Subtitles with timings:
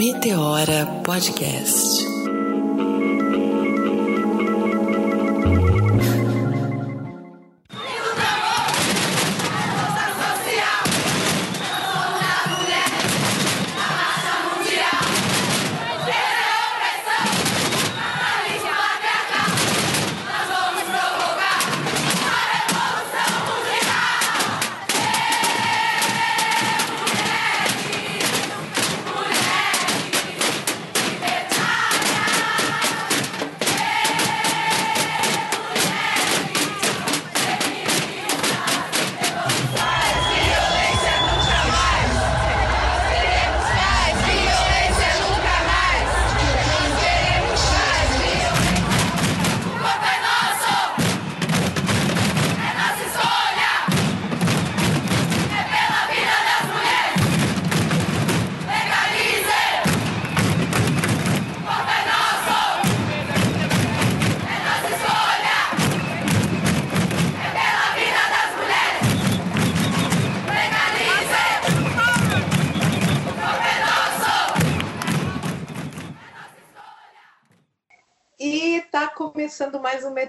[0.00, 2.09] Meteora Podcast.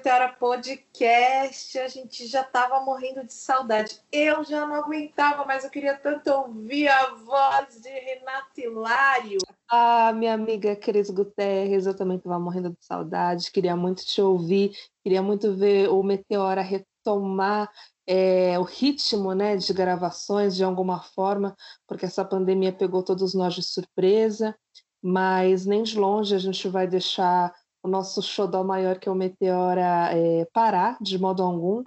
[0.02, 1.78] Meteora Podcast.
[1.78, 4.00] A gente já estava morrendo de saudade.
[4.12, 9.38] Eu já não aguentava, mas eu queria tanto ouvir a voz de Renato Hilário.
[9.70, 13.52] Ah, minha amiga Cris Guterres, eu também estava morrendo de saudade.
[13.52, 17.70] Queria muito te ouvir, queria muito ver o Meteora retomar
[18.08, 21.56] é, o ritmo né, de gravações de alguma forma,
[21.88, 24.58] porque essa pandemia pegou todos nós de surpresa.
[25.04, 27.52] Mas nem de longe a gente vai deixar
[27.84, 31.84] o nosso xodó maior, que é o Meteora, é, parar de modo algum.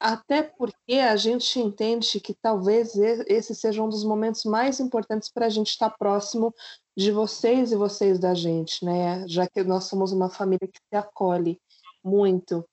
[0.00, 5.46] Até porque a gente entende que talvez esse seja um dos momentos mais importantes para
[5.46, 6.54] a gente estar próximo
[6.96, 9.26] de vocês e vocês da gente, né?
[9.26, 11.58] Já que nós somos uma família que se acolhe
[12.02, 12.64] muito.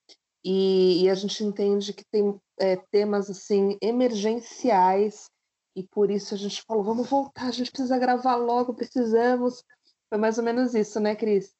[0.44, 5.30] E, e a gente entende que tem é, temas assim emergenciais
[5.76, 9.64] e por isso a gente falou, vamos voltar, a gente precisa gravar logo, precisamos.
[10.10, 11.56] Foi mais ou menos isso, né, Cris?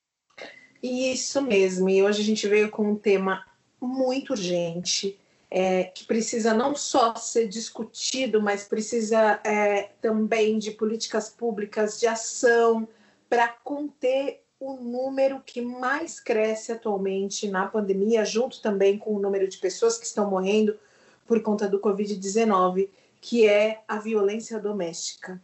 [0.82, 1.90] Isso mesmo.
[1.90, 3.46] E hoje a gente veio com um tema
[3.80, 5.20] muito urgente,
[5.50, 12.08] é, que precisa não só ser discutido, mas precisa é, também de políticas públicas de
[12.08, 12.88] ação
[13.30, 19.48] para conter o número que mais cresce atualmente na pandemia, junto também com o número
[19.48, 20.78] de pessoas que estão morrendo
[21.26, 22.90] por conta do Covid-19,
[23.20, 25.42] que é a violência doméstica.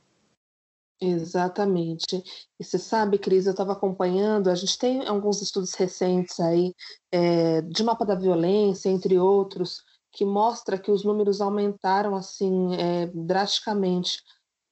[0.99, 2.23] Exatamente.
[2.59, 6.73] E você sabe, Cris, eu estava acompanhando, a gente tem alguns estudos recentes aí
[7.11, 13.07] é, de mapa da violência, entre outros, que mostra que os números aumentaram assim é,
[13.13, 14.23] drasticamente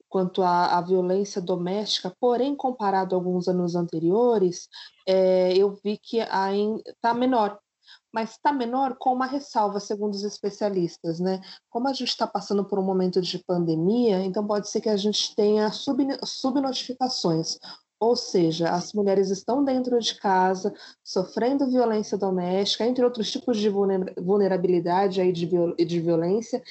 [0.10, 4.68] quanto à, à, violência doméstica, porém, comparado a alguns anos anteriores,
[5.08, 7.60] é, eu vi que está menor
[8.16, 11.42] mas está menor com uma ressalva, segundo os especialistas, né?
[11.70, 14.96] Como a gente está passando por um momento de pandemia, então pode ser que a
[14.96, 17.58] gente tenha sub, subnotificações,
[18.00, 20.74] ou seja, as mulheres estão dentro de casa,
[21.04, 25.46] sofrendo violência doméstica, entre outros tipos de vulnerabilidade aí de,
[25.86, 26.64] de violência,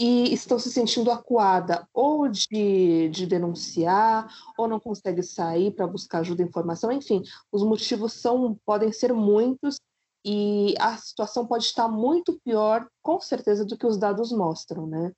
[0.00, 6.20] e estão se sentindo acuada ou de, de denunciar, ou não consegue sair para buscar
[6.20, 7.22] ajuda e informação, enfim,
[7.52, 9.78] os motivos são podem ser muitos
[10.24, 15.12] e a situação pode estar muito pior, com certeza, do que os dados mostram, né?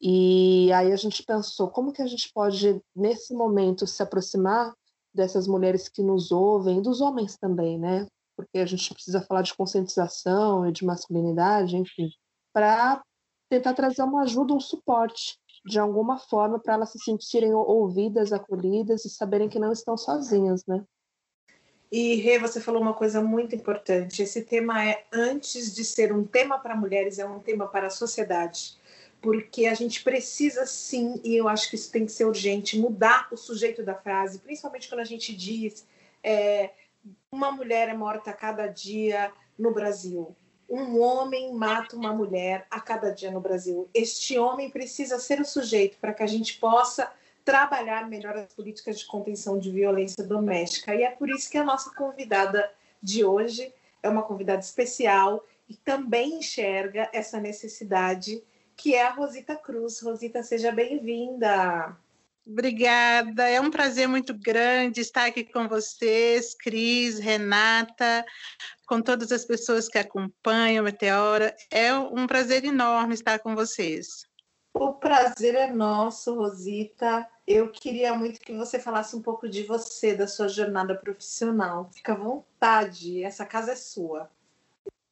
[0.00, 4.72] E aí a gente pensou, como que a gente pode, nesse momento, se aproximar
[5.12, 8.06] dessas mulheres que nos ouvem, dos homens também, né?
[8.36, 12.08] Porque a gente precisa falar de conscientização e de masculinidade, enfim,
[12.52, 13.02] para
[13.48, 19.04] tentar trazer uma ajuda, um suporte, de alguma forma, para elas se sentirem ouvidas, acolhidas
[19.04, 20.84] e saberem que não estão sozinhas, né?
[21.90, 24.22] E Rê, você falou uma coisa muito importante.
[24.22, 27.90] Esse tema é, antes de ser um tema para mulheres, é um tema para a
[27.90, 28.76] sociedade.
[29.20, 33.26] Porque a gente precisa sim, e eu acho que isso tem que ser urgente, mudar
[33.32, 35.84] o sujeito da frase, principalmente quando a gente diz
[36.22, 36.70] é,
[37.32, 40.36] uma mulher é morta a cada dia no Brasil.
[40.68, 43.88] Um homem mata uma mulher a cada dia no Brasil.
[43.94, 47.10] Este homem precisa ser o sujeito para que a gente possa
[47.48, 50.94] trabalhar melhor as políticas de contenção de violência doméstica.
[50.94, 52.70] E é por isso que a nossa convidada
[53.02, 53.72] de hoje
[54.02, 58.44] é uma convidada especial e também enxerga essa necessidade,
[58.76, 59.98] que é a Rosita Cruz.
[60.02, 61.96] Rosita, seja bem-vinda.
[62.46, 68.26] Obrigada, é um prazer muito grande estar aqui com vocês, Cris, Renata,
[68.86, 71.56] com todas as pessoas que acompanham a Meteora.
[71.70, 74.28] É um prazer enorme estar com vocês.
[74.74, 77.26] O prazer é nosso, Rosita.
[77.50, 81.88] Eu queria muito que você falasse um pouco de você, da sua jornada profissional.
[81.94, 84.30] Fica à vontade, essa casa é sua.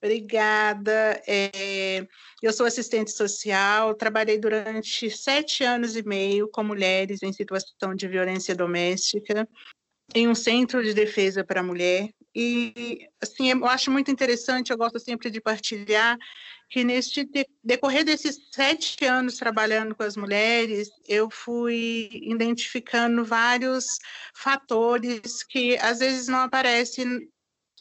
[0.02, 1.22] Obrigada.
[1.26, 2.06] É,
[2.42, 8.06] eu sou assistente social, trabalhei durante sete anos e meio com mulheres em situação de
[8.06, 9.48] violência doméstica
[10.14, 12.10] em um centro de defesa para a mulher.
[12.34, 16.18] E, assim, eu acho muito interessante, eu gosto sempre de partilhar
[16.68, 17.28] que neste
[17.62, 23.84] decorrer desses sete anos trabalhando com as mulheres, eu fui identificando vários
[24.34, 27.28] fatores que às vezes não aparecem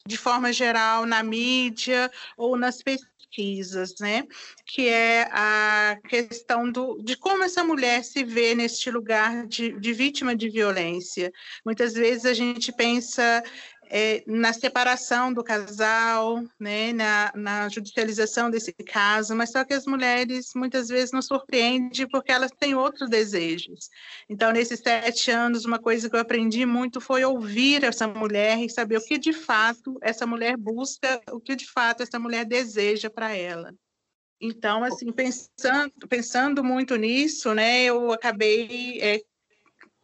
[0.07, 4.23] de forma geral na mídia ou nas pesquisas, né?
[4.65, 9.93] Que é a questão do, de como essa mulher se vê neste lugar de, de
[9.93, 11.31] vítima de violência.
[11.65, 13.43] Muitas vezes a gente pensa
[13.89, 19.85] é, na separação do casal, né, na, na, judicialização desse caso, mas só que as
[19.85, 23.89] mulheres muitas vezes nos surpreendem porque elas têm outros desejos.
[24.29, 28.69] Então, nesses sete anos, uma coisa que eu aprendi muito foi ouvir essa mulher e
[28.69, 33.09] saber o que de fato essa mulher busca, o que de fato essa mulher deseja
[33.09, 33.73] para ela.
[34.39, 39.21] Então, assim, pensando, pensando muito nisso, né, eu acabei é,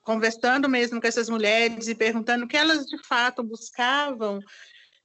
[0.01, 4.39] conversando mesmo com essas mulheres e perguntando o que elas de fato buscavam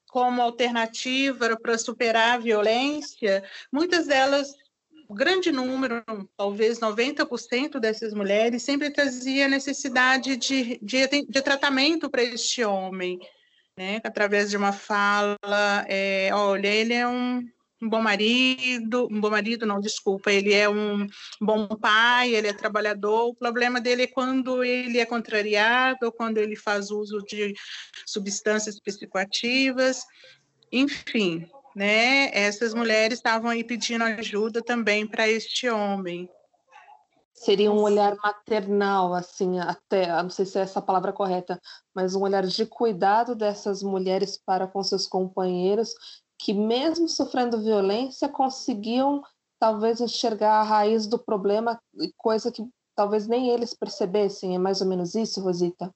[0.08, 4.54] como alternativa para superar a violência, muitas delas,
[5.10, 6.02] grande número,
[6.36, 13.18] talvez 90% dessas mulheres, sempre trazia necessidade de, de, de tratamento para este homem,
[13.76, 14.00] né?
[14.02, 15.36] através de uma fala,
[15.86, 17.46] é, olha, ele é um
[17.86, 21.06] um bom marido, um bom marido, não, desculpa, ele é um
[21.40, 23.28] bom pai, ele é trabalhador.
[23.28, 27.54] O problema dele é quando ele é contrariado, quando ele faz uso de
[28.04, 30.02] substâncias psicoativas,
[30.72, 32.28] enfim, né?
[32.36, 36.28] Essas mulheres estavam aí pedindo ajuda também para este homem.
[37.32, 41.60] Seria um olhar maternal, assim, até, não sei se é essa palavra correta,
[41.94, 45.94] mas um olhar de cuidado dessas mulheres para com seus companheiros
[46.46, 49.20] que, mesmo sofrendo violência, conseguiam
[49.58, 51.76] talvez enxergar a raiz do problema,
[52.16, 52.64] coisa que
[52.94, 54.54] talvez nem eles percebessem.
[54.54, 55.92] É mais ou menos isso, Rosita?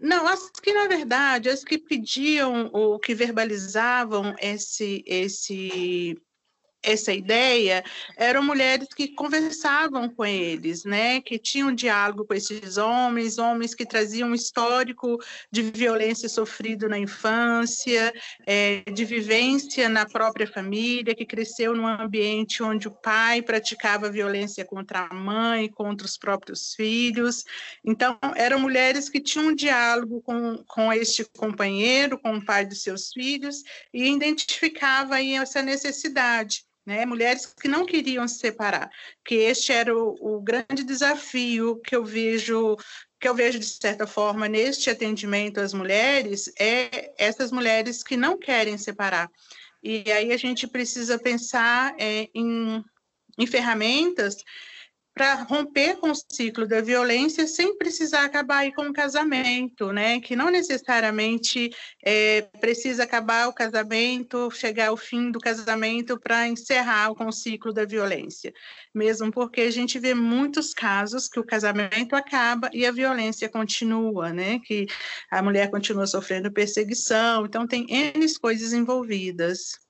[0.00, 6.18] Não, as que na verdade, as que pediam ou que verbalizavam esse esse
[6.86, 7.84] essa ideia
[8.16, 13.84] eram mulheres que conversavam com eles, né, que tinham diálogo com esses homens, homens que
[13.84, 15.18] traziam um histórico
[15.50, 18.12] de violência sofrido na infância,
[18.46, 24.64] é, de vivência na própria família, que cresceu num ambiente onde o pai praticava violência
[24.64, 27.44] contra a mãe, contra os próprios filhos.
[27.84, 32.82] Então, eram mulheres que tinham um diálogo com, com este companheiro, com o pai dos
[32.82, 33.62] seus filhos,
[33.92, 37.04] e identificava aí essa necessidade né?
[37.04, 38.88] Mulheres que não queriam se separar,
[39.24, 42.76] que este era o, o, grande desafio que eu vejo
[43.18, 48.38] que eu vejo de certa forma neste atendimento às mulheres é essas mulheres que não
[48.38, 49.30] querem separar.
[49.82, 52.84] E aí a gente precisa pensar é, em,
[53.38, 54.36] em ferramentas
[55.16, 60.20] para romper com o ciclo da violência sem precisar acabar aí com o casamento, né?
[60.20, 61.70] Que não necessariamente
[62.04, 67.72] é, precisa acabar o casamento, chegar ao fim do casamento para encerrar com o ciclo
[67.72, 68.52] da violência.
[68.94, 74.34] Mesmo porque a gente vê muitos casos que o casamento acaba e a violência continua,
[74.34, 74.58] né?
[74.66, 74.84] Que
[75.30, 79.85] a mulher continua sofrendo perseguição, então tem N coisas envolvidas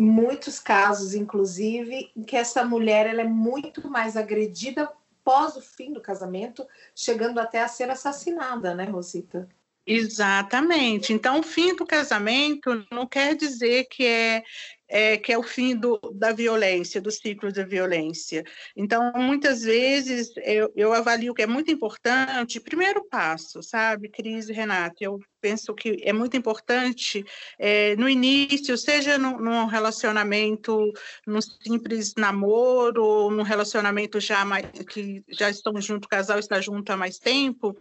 [0.00, 4.90] muitos casos, inclusive, em que essa mulher ela é muito mais agredida
[5.22, 9.48] pós o fim do casamento, chegando até a ser assassinada, né, Rosita?
[9.86, 11.12] Exatamente.
[11.12, 14.42] Então, o fim do casamento não quer dizer que é
[14.90, 18.44] é, que é o fim do, da violência, do ciclo da violência.
[18.76, 24.52] Então, muitas vezes, eu, eu avalio que é muito importante, primeiro passo, sabe, Cris e
[24.52, 27.24] Renata, eu penso que é muito importante
[27.58, 30.92] é, no início, seja num, relacionamento,
[31.26, 36.60] num simples namoro, ou num relacionamento já mais, que já estão junto, o casal está
[36.60, 37.76] junto há mais tempo,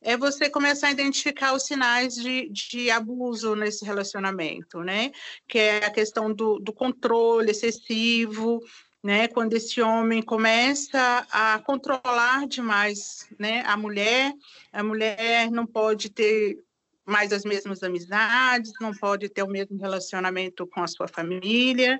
[0.00, 5.10] é você começar a identificar os sinais de, de abuso nesse relacionamento, né?
[5.48, 8.60] Que é a questão do do, controle excessivo,
[9.02, 14.32] né, quando esse homem começa a controlar demais, né, a mulher,
[14.72, 16.58] a mulher não pode ter
[17.04, 21.98] mais as mesmas amizades, não pode ter o mesmo relacionamento com a sua família,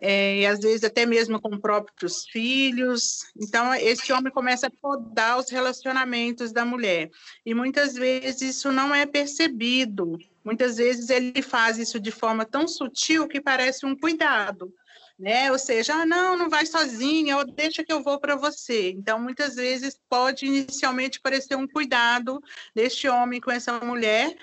[0.00, 3.26] é, e às vezes até mesmo com próprios filhos.
[3.36, 7.10] Então, esse homem começa a podar os relacionamentos da mulher,
[7.44, 12.68] e muitas vezes isso não é percebido, Muitas vezes ele faz isso de forma tão
[12.68, 14.72] sutil que parece um cuidado.
[15.18, 15.50] Né?
[15.50, 18.90] Ou seja, ah, não, não vai sozinha, ou deixa que eu vou para você.
[18.90, 22.40] Então, muitas vezes pode inicialmente parecer um cuidado
[22.74, 24.36] deste homem com essa mulher,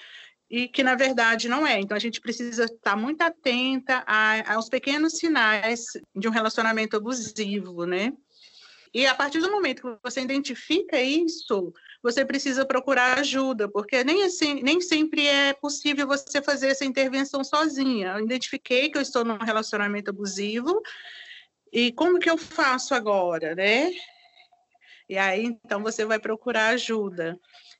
[0.49, 1.79] e que na verdade não é.
[1.79, 7.85] Então a gente precisa estar muito atenta a, aos pequenos sinais de um relacionamento abusivo,
[7.85, 8.13] né?
[8.93, 14.23] E a partir do momento que você identifica isso, você precisa procurar ajuda, porque nem,
[14.23, 18.13] assim, nem sempre é possível você fazer essa intervenção sozinha.
[18.13, 20.79] Eu identifiquei que eu estou num relacionamento abusivo,
[21.71, 23.91] e como que eu faço agora, né?
[25.09, 27.39] E aí, então, você vai procurar ajuda.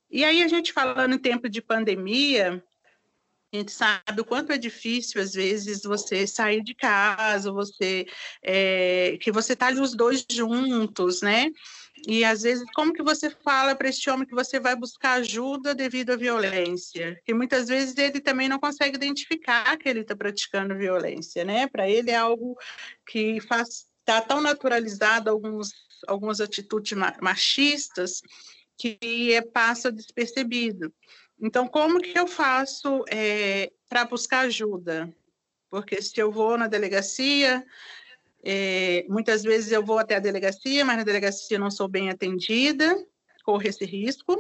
[0.10, 2.64] E aí, a gente falando em tempo de pandemia,
[3.54, 8.06] a gente sabe o quanto é difícil, às vezes, você sair de casa, você
[8.42, 11.52] é, que você está os dois juntos, né?
[12.08, 15.76] E às vezes, como que você fala para esse homem que você vai buscar ajuda
[15.76, 17.22] devido à violência?
[17.24, 21.68] Que muitas vezes ele também não consegue identificar que ele está praticando violência, né?
[21.68, 22.58] Para ele é algo
[23.06, 25.72] que faz está tão naturalizado alguns
[26.06, 26.92] algumas atitudes
[27.22, 28.22] machistas
[28.78, 30.94] que é, passa despercebido.
[31.44, 35.14] Então, como que eu faço é, para buscar ajuda?
[35.70, 37.66] Porque se eu vou na delegacia,
[38.42, 42.96] é, muitas vezes eu vou até a delegacia, mas na delegacia não sou bem atendida,
[43.44, 44.38] corro esse risco.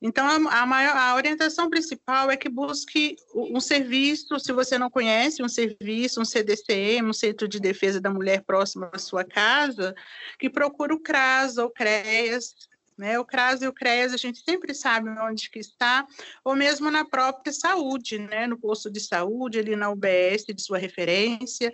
[0.00, 5.42] Então, a, maior, a orientação principal é que busque um serviço, se você não conhece,
[5.42, 9.92] um serviço, um CDCM, um Centro de Defesa da Mulher próximo à sua casa,
[10.38, 12.54] que procure o CRAS ou CREAS,
[12.98, 13.18] né?
[13.18, 16.04] O CRAS e o CREAS a gente sempre sabe onde que está,
[16.44, 18.46] ou mesmo na própria saúde, né?
[18.46, 21.70] no posto de saúde, ali na UBS de sua referência,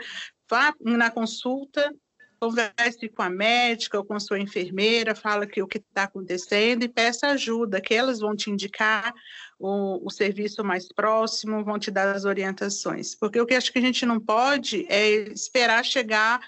[0.48, 1.90] vá na consulta,
[2.38, 6.88] converse com a médica ou com sua enfermeira, fala que o que está acontecendo e
[6.88, 9.14] peça ajuda, que elas vão te indicar
[9.58, 13.14] o, o, serviço mais próximo, vão te dar as orientações.
[13.14, 16.40] Porque o que acho que a gente não pode é esperar chegar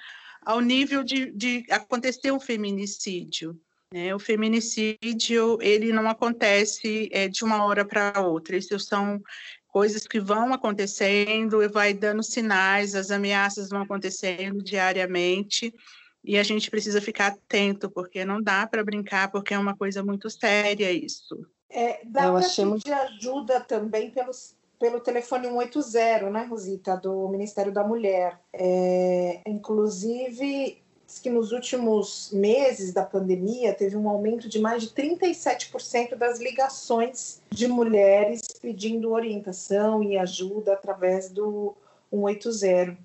[0.45, 3.59] ao nível de, de acontecer um feminicídio.
[3.93, 4.15] Né?
[4.15, 8.57] O feminicídio ele não acontece é, de uma hora para outra.
[8.57, 9.21] Isso são
[9.69, 15.73] coisas que vão acontecendo e vai dando sinais, as ameaças vão acontecendo diariamente
[16.25, 20.03] e a gente precisa ficar atento porque não dá para brincar porque é uma coisa
[20.03, 21.47] muito séria isso.
[21.71, 22.93] É, dá para pedir muito...
[22.93, 28.41] ajuda também pelos, pelo telefone 180, né, Rosita, do Ministério da Mulher.
[28.53, 30.83] É, inclusive,
[31.23, 37.41] que nos últimos meses da pandemia teve um aumento de mais de 37% das ligações
[37.51, 41.77] de mulheres pedindo orientação e ajuda através do
[42.11, 42.99] 180.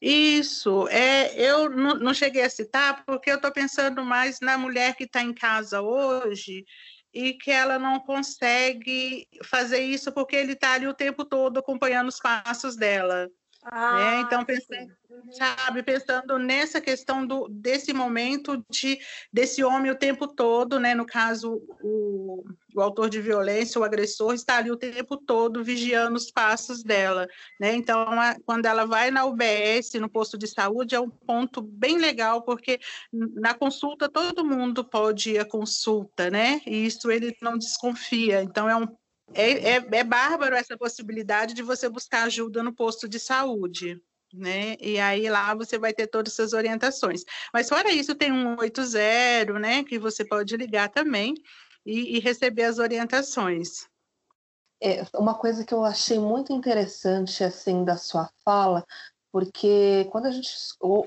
[0.00, 4.94] Isso, é, eu não, não cheguei a citar porque eu estou pensando mais na mulher
[4.94, 6.64] que está em casa hoje
[7.12, 12.08] e que ela não consegue fazer isso porque ele está ali o tempo todo acompanhando
[12.08, 13.28] os passos dela.
[13.64, 13.70] Né?
[13.72, 14.22] Ah?
[14.24, 15.32] Então, pensando, uhum.
[15.32, 18.98] sabe, pensando nessa questão do, desse momento de,
[19.32, 20.94] desse homem o tempo todo, né?
[20.94, 26.16] No caso, o, o autor de violência, o agressor, está ali o tempo todo vigiando
[26.16, 27.26] os passos dela,
[27.60, 27.74] né?
[27.74, 31.98] Então, a, quando ela vai na UBS, no posto de saúde, é um ponto bem
[31.98, 32.78] legal, porque
[33.12, 36.60] na consulta todo mundo pode ir à consulta, né?
[36.64, 38.42] E isso ele não desconfia.
[38.42, 38.86] Então, é um
[39.34, 44.00] é, é, é bárbaro essa possibilidade de você buscar ajuda no posto de saúde.
[44.32, 44.76] Né?
[44.78, 47.24] E aí lá você vai ter todas essas orientações.
[47.52, 49.82] Mas fora isso, tem um 80, né?
[49.82, 51.34] Que você pode ligar também
[51.84, 53.86] e, e receber as orientações.
[54.82, 58.84] É, uma coisa que eu achei muito interessante assim da sua fala
[59.30, 60.50] porque quando a gente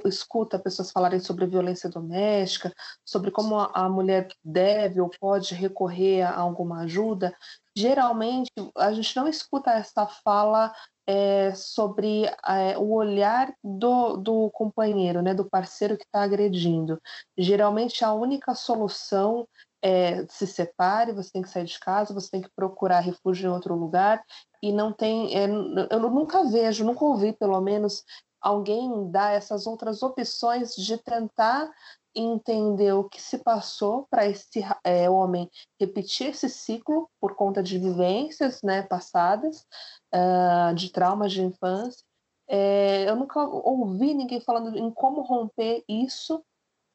[0.06, 2.74] escuta pessoas falarem sobre violência doméstica,
[3.04, 7.36] sobre como a mulher deve ou pode recorrer a alguma ajuda,
[7.76, 10.74] geralmente a gente não escuta essa fala
[11.08, 17.02] é, sobre é, o olhar do, do companheiro, né, do parceiro que está agredindo.
[17.38, 19.48] Geralmente a única solução
[19.84, 23.54] é se separe, você tem que sair de casa, você tem que procurar refúgio em
[23.54, 24.24] outro lugar
[24.62, 28.04] e não tem, é, eu nunca vejo, nunca ouvi pelo menos
[28.40, 31.70] alguém dar essas outras opções de tentar
[32.16, 35.50] entender o que se passou para esse é, homem
[35.80, 39.66] repetir esse ciclo por conta de vivências né, passadas,
[40.14, 42.04] uh, de traumas de infância.
[42.48, 46.44] É, eu nunca ouvi ninguém falando em como romper isso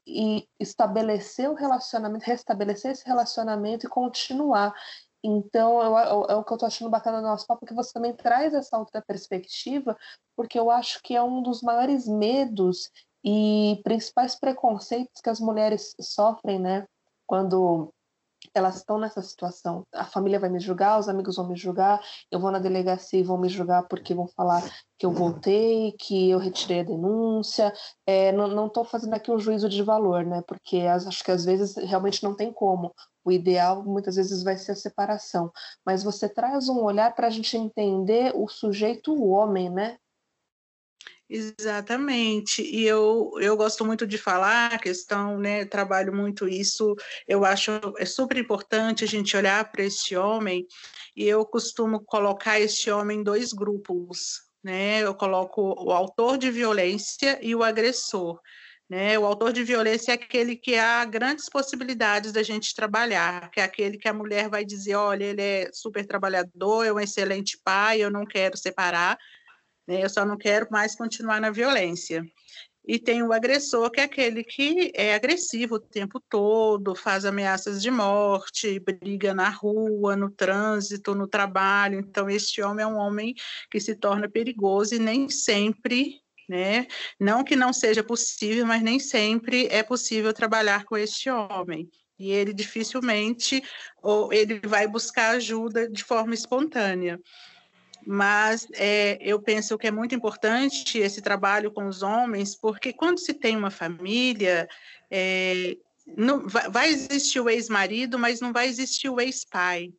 [0.06, 4.74] e estabelecer o relacionamento, restabelecer esse relacionamento e continuar.
[5.24, 7.92] Então, eu, eu, é o que eu estou achando bacana do nosso papo, que você
[7.92, 9.96] também traz essa outra perspectiva,
[10.36, 12.90] porque eu acho que é um dos maiores medos
[13.26, 16.86] e principais preconceitos que as mulheres sofrem, né?
[17.26, 17.92] Quando
[18.54, 19.84] elas estão nessa situação.
[19.92, 23.24] A família vai me julgar, os amigos vão me julgar, eu vou na delegacia e
[23.24, 24.62] vão me julgar porque vão falar
[24.96, 27.72] que eu voltei, que eu retirei a denúncia.
[28.06, 30.42] É, não estou fazendo aqui um juízo de valor, né?
[30.46, 32.94] Porque acho que às vezes realmente não tem como.
[33.24, 35.50] O ideal muitas vezes vai ser a separação.
[35.84, 39.98] Mas você traz um olhar para a gente entender o sujeito, o homem, né?
[41.28, 46.94] Exatamente, e eu, eu gosto muito de falar a questão, né, trabalho muito isso,
[47.26, 50.64] eu acho é super importante a gente olhar para esse homem,
[51.16, 56.48] e eu costumo colocar esse homem em dois grupos, né, eu coloco o autor de
[56.48, 58.38] violência e o agressor,
[58.88, 63.58] né, o autor de violência é aquele que há grandes possibilidades da gente trabalhar, que
[63.58, 67.58] é aquele que a mulher vai dizer, olha, ele é super trabalhador, é um excelente
[67.64, 69.18] pai, eu não quero separar,
[69.86, 70.04] né?
[70.04, 72.24] Eu só não quero mais continuar na violência.
[72.86, 77.82] E tem o agressor, que é aquele que é agressivo o tempo todo, faz ameaças
[77.82, 81.98] de morte, briga na rua, no trânsito, no trabalho.
[81.98, 83.34] Então, este homem é um homem
[83.68, 86.86] que se torna perigoso e nem sempre né?
[87.18, 91.90] Não que não seja possível, mas nem sempre é possível trabalhar com este homem.
[92.16, 93.62] E ele dificilmente
[94.00, 97.20] ou ele vai buscar ajuda de forma espontânea
[98.06, 103.18] mas é, eu penso que é muito importante esse trabalho com os homens, porque quando
[103.18, 104.68] se tem uma família,
[105.10, 105.76] é,
[106.16, 109.92] não, vai, existir o ex-marido, mas não vai existir o ex-pai.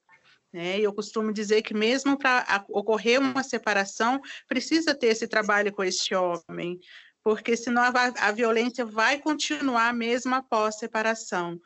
[0.54, 0.80] Né?
[0.80, 6.16] Eu costumo dizer que mesmo para ocorrer uma separação, precisa ter esse trabalho com este
[6.16, 6.80] homem,
[7.22, 11.60] porque senão a, a violência vai continuar mesmo após separação.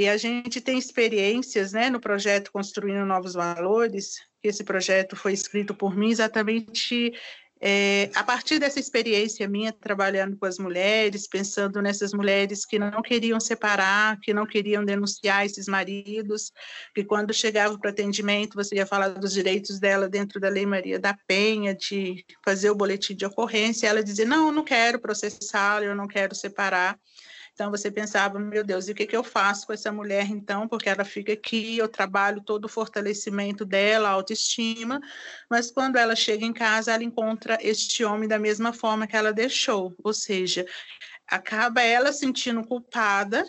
[0.00, 5.74] E a gente tem experiências né, no projeto Construindo Novos Valores, esse projeto foi escrito
[5.74, 7.12] por mim exatamente
[7.60, 13.02] é, a partir dessa experiência minha trabalhando com as mulheres, pensando nessas mulheres que não
[13.02, 16.50] queriam separar, que não queriam denunciar esses maridos,
[16.94, 20.98] que quando chegava para atendimento você ia falar dos direitos dela dentro da Lei Maria
[20.98, 25.84] da Penha, de fazer o boletim de ocorrência, ela dizia, não, eu não quero processá-lo,
[25.84, 26.98] eu não quero separar.
[27.60, 30.66] Então você pensava, meu Deus, e o que, que eu faço com essa mulher então?
[30.66, 34.98] Porque ela fica aqui, eu trabalho todo o fortalecimento dela, a autoestima,
[35.46, 39.30] mas quando ela chega em casa, ela encontra este homem da mesma forma que ela
[39.30, 40.64] deixou, ou seja,
[41.26, 43.44] acaba ela sentindo culpada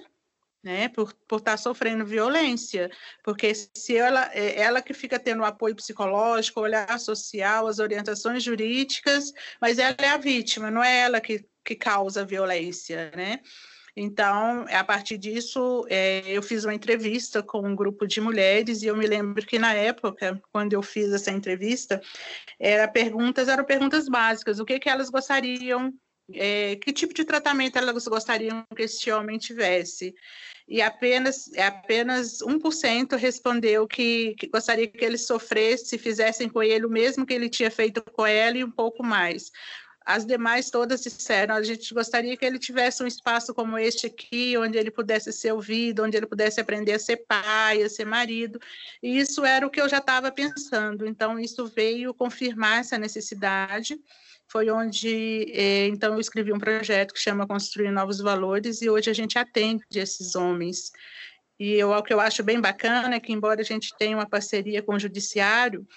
[0.62, 2.92] né, por, por estar tá sofrendo violência,
[3.24, 8.44] porque se ela, é ela que fica tendo o apoio psicológico, olhar social, as orientações
[8.44, 13.40] jurídicas, mas ela é a vítima, não é ela que, que causa a violência, né?
[13.96, 18.88] Então, a partir disso, é, eu fiz uma entrevista com um grupo de mulheres e
[18.88, 22.02] eu me lembro que na época, quando eu fiz essa entrevista,
[22.60, 25.94] era perguntas eram perguntas básicas, o que que elas gostariam,
[26.34, 30.16] é, que tipo de tratamento elas gostariam que esse homem tivesse.
[30.68, 36.90] E apenas, apenas 1% respondeu que, que gostaria que ele sofresse, fizessem com ele o
[36.90, 39.52] mesmo que ele tinha feito com ela e um pouco mais.
[40.06, 44.58] As demais todas disseram: a gente gostaria que ele tivesse um espaço como este aqui,
[44.58, 48.60] onde ele pudesse ser ouvido, onde ele pudesse aprender a ser pai, a ser marido.
[49.02, 51.06] E isso era o que eu já estava pensando.
[51.06, 54.00] Então, isso veio confirmar essa necessidade.
[54.48, 59.10] Foi onde, eh, então, eu escrevi um projeto que chama Construir Novos Valores, e hoje
[59.10, 60.92] a gente atende esses homens.
[61.62, 64.28] E eu, o que eu acho bem bacana é que, embora a gente tenha uma
[64.28, 65.88] parceria com o judiciário,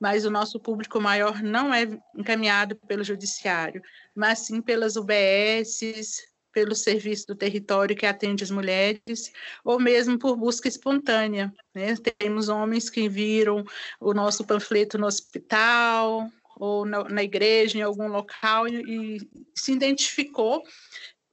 [0.00, 3.82] mas o nosso público maior não é encaminhado pelo judiciário,
[4.14, 9.30] mas sim pelas UBSs, pelo serviço do território que atende as mulheres,
[9.62, 11.52] ou mesmo por busca espontânea.
[11.74, 11.94] Né?
[12.18, 13.62] Temos homens que viram
[14.00, 16.26] o nosso panfleto no hospital,
[16.58, 19.18] ou na, na igreja, em algum local, e, e
[19.54, 20.62] se identificou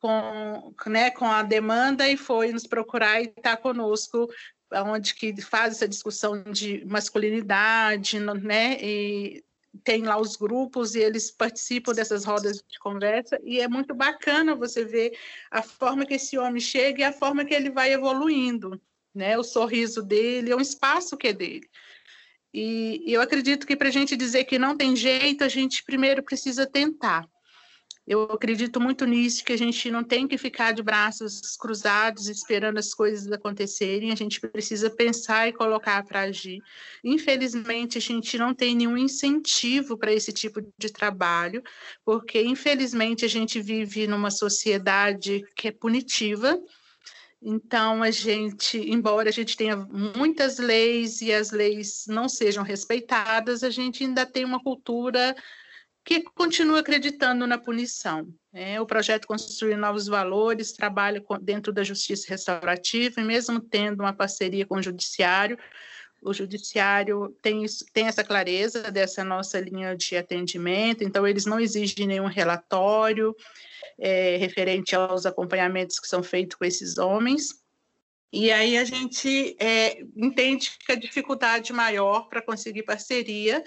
[0.01, 4.27] com, né, com a demanda e foi nos procurar e está conosco
[4.81, 8.77] onde que faz essa discussão de masculinidade, né?
[8.81, 9.43] E
[9.83, 14.55] tem lá os grupos e eles participam dessas rodas de conversa e é muito bacana
[14.55, 15.17] você ver
[15.49, 18.79] a forma que esse homem chega e a forma que ele vai evoluindo,
[19.13, 19.37] né?
[19.37, 21.67] O sorriso dele é um espaço que é dele.
[22.53, 26.21] E eu acredito que para a gente dizer que não tem jeito, a gente primeiro
[26.21, 27.27] precisa tentar.
[28.05, 32.77] Eu acredito muito nisso, que a gente não tem que ficar de braços cruzados esperando
[32.77, 36.61] as coisas acontecerem, a gente precisa pensar e colocar para agir.
[37.01, 41.63] Infelizmente, a gente não tem nenhum incentivo para esse tipo de trabalho,
[42.03, 46.61] porque infelizmente a gente vive numa sociedade que é punitiva,
[47.45, 53.63] então, a gente, embora a gente tenha muitas leis e as leis não sejam respeitadas,
[53.63, 55.35] a gente ainda tem uma cultura
[56.03, 58.27] que continua acreditando na punição.
[58.53, 64.13] É, o projeto Construir Novos Valores trabalha dentro da justiça restaurativa, e mesmo tendo uma
[64.13, 65.57] parceria com o Judiciário,
[66.21, 72.07] o Judiciário tem, tem essa clareza dessa nossa linha de atendimento, então eles não exigem
[72.07, 73.35] nenhum relatório
[73.99, 77.61] é, referente aos acompanhamentos que são feitos com esses homens.
[78.31, 83.63] E aí a gente é, entende que a dificuldade maior para conseguir parceria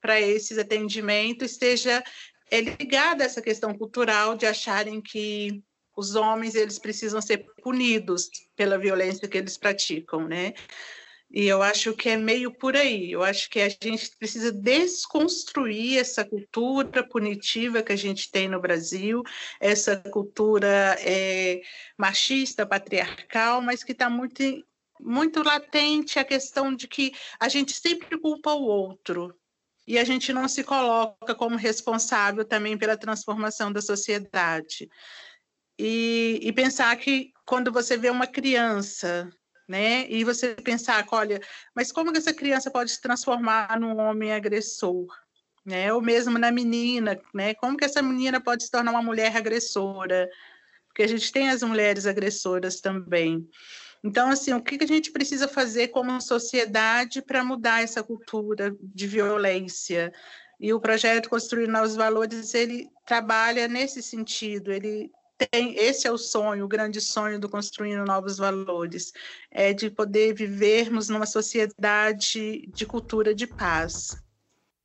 [0.00, 2.02] para esses atendimentos esteja
[2.50, 5.62] é ligada a essa questão cultural de acharem que
[5.96, 10.54] os homens eles precisam ser punidos pela violência que eles praticam, né?
[11.30, 13.12] E eu acho que é meio por aí.
[13.12, 18.60] Eu acho que a gente precisa desconstruir essa cultura punitiva que a gente tem no
[18.60, 19.22] Brasil,
[19.60, 21.60] essa cultura é,
[21.98, 24.42] machista, patriarcal, mas que está muito,
[24.98, 29.36] muito latente a questão de que a gente sempre culpa o outro
[29.88, 34.86] e a gente não se coloca como responsável também pela transformação da sociedade.
[35.78, 39.30] E, e pensar que quando você vê uma criança,
[39.66, 41.40] né, e você pensar, olha,
[41.74, 45.06] mas como que essa criança pode se transformar num homem agressor?
[45.64, 45.90] Né?
[45.90, 47.54] Ou mesmo na menina, né?
[47.54, 50.28] Como que essa menina pode se tornar uma mulher agressora?
[50.88, 53.48] Porque a gente tem as mulheres agressoras também.
[54.08, 59.06] Então, assim, o que a gente precisa fazer como sociedade para mudar essa cultura de
[59.06, 60.10] violência?
[60.58, 66.16] E o projeto Construir Novos Valores, ele trabalha nesse sentido, ele tem, esse é o
[66.16, 69.12] sonho, o grande sonho do Construindo Novos Valores,
[69.50, 74.16] é de poder vivermos numa sociedade de cultura de paz.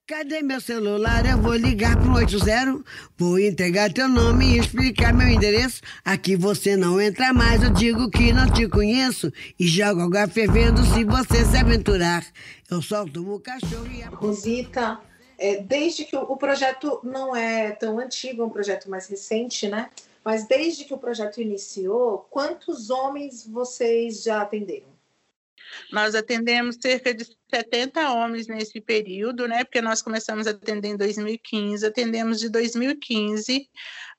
[0.05, 1.25] Cadê meu celular?
[1.25, 2.83] Eu vou ligar pro 80,
[3.17, 5.81] vou entregar teu nome e explicar meu endereço.
[6.03, 10.83] Aqui você não entra mais, eu digo que não te conheço e jogo água fervendo
[10.83, 12.21] se você se aventurar.
[12.69, 14.09] Eu solto o cachorro e a...
[14.09, 14.99] Rosita,
[15.37, 19.89] é, desde que o, projeto não é tão antigo, é um projeto mais recente, né?
[20.21, 24.92] Mas desde que o projeto iniciou, quantos homens vocês já atenderam?
[25.91, 29.63] Nós atendemos cerca de 70 homens nesse período, né?
[29.63, 33.69] Porque nós começamos a atender em 2015, atendemos de 2015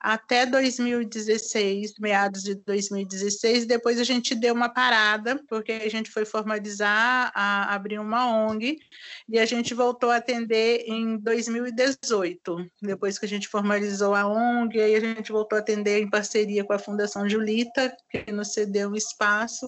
[0.04, 3.64] até 2016, meados de 2016.
[3.64, 8.78] Depois a gente deu uma parada, porque a gente foi formalizar, a, abrir uma ONG,
[9.26, 12.70] e a gente voltou a atender em 2018.
[12.82, 16.64] Depois que a gente formalizou a ONG, aí a gente voltou a atender em parceria
[16.64, 19.66] com a Fundação Julita, que nos cedeu um espaço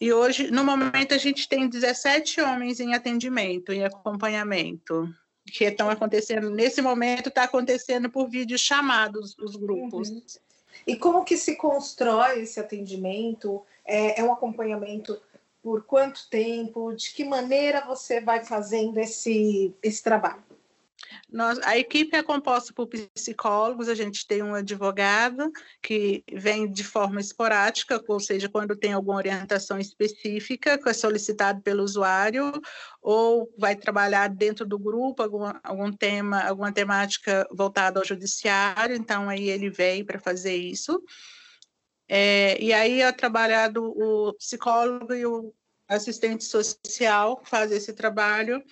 [0.00, 5.12] e hoje, no momento, a gente tem 17 homens em atendimento, em acompanhamento,
[5.44, 10.10] que estão acontecendo, nesse momento está acontecendo por vídeos chamados os grupos.
[10.10, 10.22] Uhum.
[10.86, 13.62] E como que se constrói esse atendimento?
[13.84, 15.20] É, é um acompanhamento
[15.62, 16.92] por quanto tempo?
[16.94, 20.42] De que maneira você vai fazendo esse, esse trabalho?
[21.30, 26.82] Nós, a equipe é composta por psicólogos, a gente tem um advogado que vem de
[26.82, 32.50] forma esporádica, ou seja, quando tem alguma orientação específica que é solicitado pelo usuário,
[33.02, 39.28] ou vai trabalhar dentro do grupo algum, algum tema, alguma temática voltada ao judiciário, então
[39.28, 41.02] aí ele vem para fazer isso.
[42.08, 45.52] É, e aí é trabalhado o psicólogo e o
[45.86, 48.62] assistente social que faz esse trabalho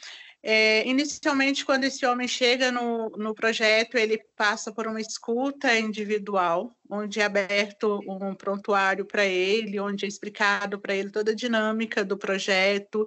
[0.49, 6.73] é, inicialmente, quando esse homem chega no, no projeto, ele passa por uma escuta individual,
[6.89, 12.05] onde é aberto um prontuário para ele, onde é explicado para ele toda a dinâmica
[12.05, 13.05] do projeto,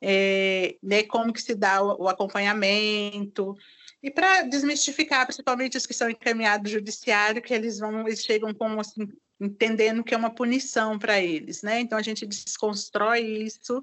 [0.00, 3.54] é, né, como que se dá o, o acompanhamento,
[4.02, 8.54] e para desmistificar, principalmente os que são encaminhados ao judiciário, que eles vão, eles chegam
[8.54, 9.06] como assim,
[9.38, 11.80] entendendo que é uma punição para eles, né?
[11.80, 13.82] Então a gente desconstrói isso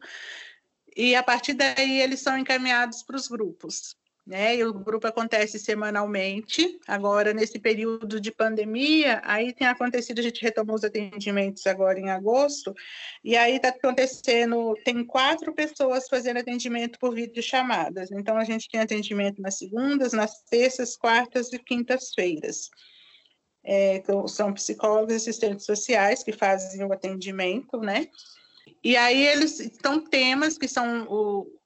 [0.99, 3.95] e a partir daí eles são encaminhados para os grupos.
[4.27, 4.57] Né?
[4.57, 6.77] E o grupo acontece semanalmente.
[6.85, 12.09] Agora, nesse período de pandemia, aí tem acontecido, a gente retomou os atendimentos agora em
[12.09, 12.75] agosto,
[13.23, 18.11] e aí está acontecendo, tem quatro pessoas fazendo atendimento por vídeo chamadas.
[18.11, 22.69] Então, a gente tem atendimento nas segundas, nas terças, quartas e quintas-feiras.
[23.63, 28.09] É, são psicólogos e assistentes sociais que fazem o atendimento, né?
[28.83, 31.59] E aí eles estão temas que são o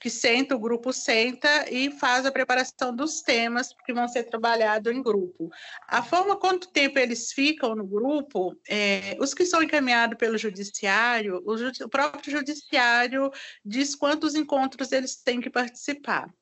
[0.00, 4.92] que senta, o grupo senta e faz a preparação dos temas que vão ser trabalhados
[4.92, 5.50] em grupo.
[5.86, 11.42] A forma quanto tempo eles ficam no grupo, é, os que são encaminhados pelo judiciário,
[11.44, 13.30] o, o próprio judiciário
[13.64, 16.32] diz quantos encontros eles têm que participar.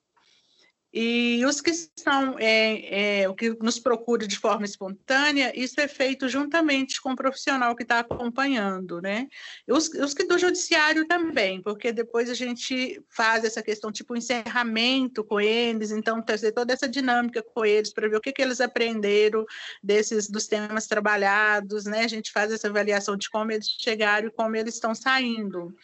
[0.98, 5.86] E os que são, é, é, o que nos procura de forma espontânea, isso é
[5.86, 9.28] feito juntamente com o profissional que está acompanhando, né?
[9.68, 15.22] Os, os que do judiciário também, porque depois a gente faz essa questão, tipo, encerramento
[15.22, 18.62] com eles, então fazer toda essa dinâmica com eles para ver o que, que eles
[18.62, 19.44] aprenderam
[19.82, 22.04] desses dos temas trabalhados, né?
[22.04, 25.76] A gente faz essa avaliação de como eles chegaram e como eles estão saindo.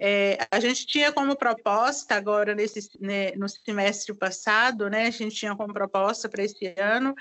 [0.00, 5.06] É, a gente tinha como proposta agora nesse né, no semestre passado, né?
[5.06, 7.14] A gente tinha como proposta para esse ano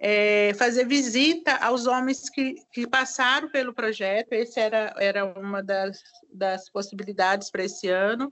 [0.00, 4.32] é, fazer visita aos homens que, que passaram pelo projeto.
[4.32, 8.30] Esse era, era uma das, das possibilidades para esse ano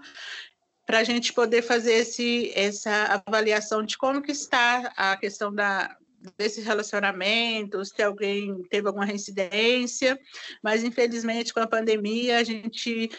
[0.87, 5.97] para a gente poder fazer esse, essa avaliação de como que está a questão da,
[6.37, 10.19] desses relacionamentos, se alguém teve alguma reincidência,
[10.63, 13.11] mas infelizmente com a pandemia a gente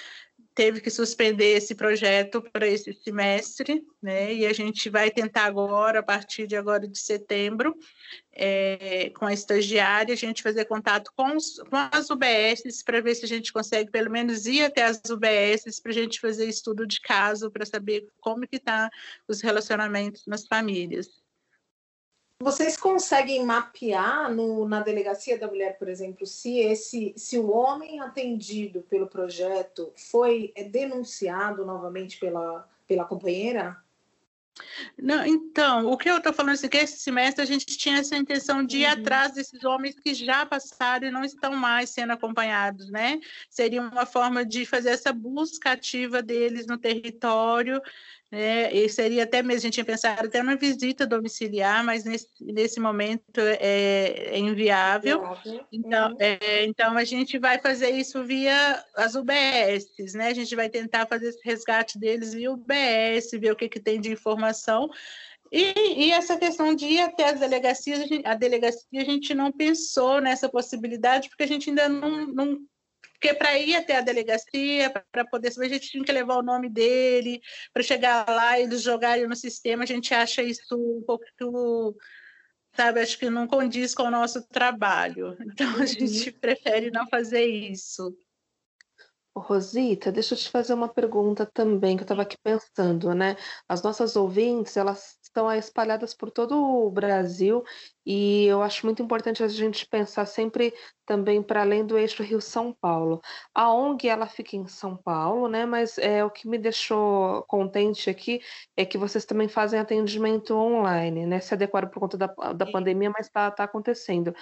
[0.53, 4.33] teve que suspender esse projeto para esse semestre, né?
[4.33, 7.75] E a gente vai tentar agora, a partir de agora de setembro,
[8.33, 13.15] é, com a estagiária, a gente fazer contato com, os, com as UBSs para ver
[13.15, 16.85] se a gente consegue pelo menos ir até as UBSs para a gente fazer estudo
[16.85, 18.89] de caso para saber como que tá
[19.27, 21.21] os relacionamentos nas famílias.
[22.41, 27.99] Vocês conseguem mapear no, na delegacia da mulher, por exemplo, se esse, se o homem
[27.99, 33.77] atendido pelo projeto foi é, denunciado novamente pela, pela companheira?
[34.97, 38.17] Não, então, o que eu estou falando é que esse semestre a gente tinha essa
[38.17, 38.91] intenção de ir uhum.
[38.91, 43.19] atrás desses homens que já passaram e não estão mais sendo acompanhados, né?
[43.49, 47.81] Seria uma forma de fazer essa busca ativa deles no território
[48.33, 52.27] é, e seria até mesmo, a gente tinha pensado até uma visita domiciliar, mas nesse,
[52.39, 55.21] nesse momento é, é inviável.
[55.69, 56.17] Então, uhum.
[56.17, 60.27] é, então, a gente vai fazer isso via as UBSs, né?
[60.27, 63.99] A gente vai tentar fazer esse resgate deles via UBS, ver o que, que tem
[63.99, 64.89] de informação.
[65.51, 70.21] E, e, essa questão de ir até as delegacias, a delegacia a gente não pensou
[70.21, 72.57] nessa possibilidade, porque a gente ainda não, não
[73.21, 76.41] porque para ir até a delegacia, para poder saber, a gente tinha que levar o
[76.41, 77.39] nome dele,
[77.71, 81.95] para chegar lá e eles jogarem no sistema, a gente acha isso um pouco,
[82.75, 85.37] sabe, acho que não condiz com o nosso trabalho.
[85.39, 86.39] Então a gente uhum.
[86.39, 88.17] prefere não fazer isso.
[89.37, 93.37] Rosita, deixa eu te fazer uma pergunta também, que eu estava aqui pensando, né?
[93.69, 97.63] As nossas ouvintes, elas estão espalhadas por todo o Brasil
[98.05, 100.73] e eu acho muito importante a gente pensar sempre
[101.05, 103.21] também para além do eixo Rio-São Paulo.
[103.53, 105.65] A ONG ela fica em São Paulo, né?
[105.65, 108.41] Mas é o que me deixou contente aqui
[108.75, 111.39] é que vocês também fazem atendimento online, né?
[111.39, 114.33] Se adequaram por conta da, da pandemia, mas está tá acontecendo.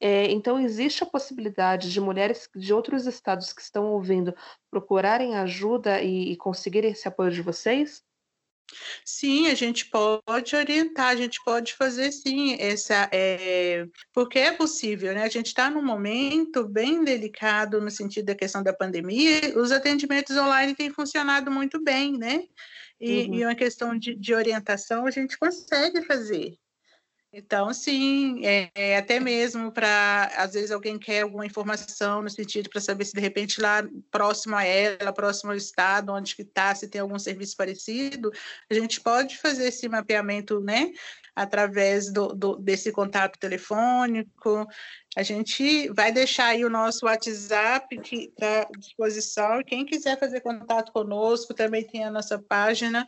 [0.00, 4.34] É, então existe a possibilidade de mulheres de outros estados que estão ouvindo
[4.70, 8.07] procurarem ajuda e, e conseguirem esse apoio de vocês?
[9.04, 15.14] Sim, a gente pode orientar, a gente pode fazer sim, essa, é, porque é possível,
[15.14, 15.22] né?
[15.22, 20.36] A gente está num momento bem delicado no sentido da questão da pandemia, os atendimentos
[20.36, 22.44] online têm funcionado muito bem, né?
[23.00, 23.34] E, uhum.
[23.34, 26.58] e uma questão de, de orientação a gente consegue fazer.
[27.30, 32.70] Então, sim, é, é até mesmo para, às vezes, alguém quer alguma informação no sentido
[32.70, 36.74] para saber se, de repente, lá próximo a ela, próximo ao estado, onde que está,
[36.74, 38.30] se tem algum serviço parecido,
[38.70, 40.90] a gente pode fazer esse mapeamento, né,
[41.36, 44.66] através do, do desse contato telefônico.
[45.14, 47.94] A gente vai deixar aí o nosso WhatsApp
[48.40, 53.06] à disposição, quem quiser fazer contato conosco, também tem a nossa página,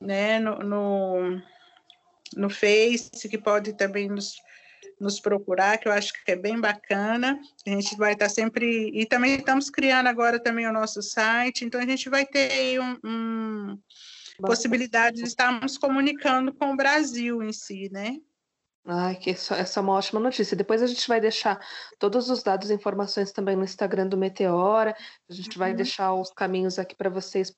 [0.00, 1.42] né, no, no
[2.36, 4.34] no Face, que pode também nos,
[5.00, 7.38] nos procurar, que eu acho que é bem bacana.
[7.66, 8.90] A gente vai estar sempre.
[8.92, 12.98] E também estamos criando agora também o nosso site, então a gente vai ter um,
[13.04, 13.78] um
[14.40, 18.16] possibilidade de estarmos comunicando com o Brasil em si, né?
[18.90, 20.56] Ai, que essa é uma ótima notícia.
[20.56, 21.60] Depois a gente vai deixar
[21.98, 24.96] todos os dados e informações também no Instagram do Meteora.
[25.28, 25.58] A gente uhum.
[25.58, 27.52] vai deixar os caminhos aqui para vocês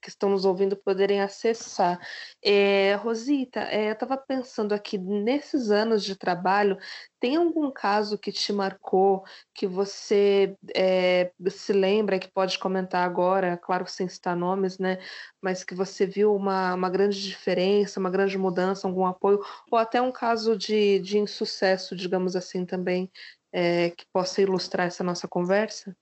[0.00, 2.00] que estão nos ouvindo poderem acessar.
[2.42, 6.78] É, Rosita, é, eu estava pensando aqui, nesses anos de trabalho,
[7.20, 13.56] tem algum caso que te marcou, que você é, se lembra, que pode comentar agora,
[13.56, 14.98] claro sem citar nomes, né?
[15.40, 20.00] Mas que você viu uma, uma grande diferença, uma grande mudança, algum apoio, ou até
[20.00, 23.10] um caso de, de insucesso, digamos assim, também,
[23.52, 25.94] é, que possa ilustrar essa nossa conversa?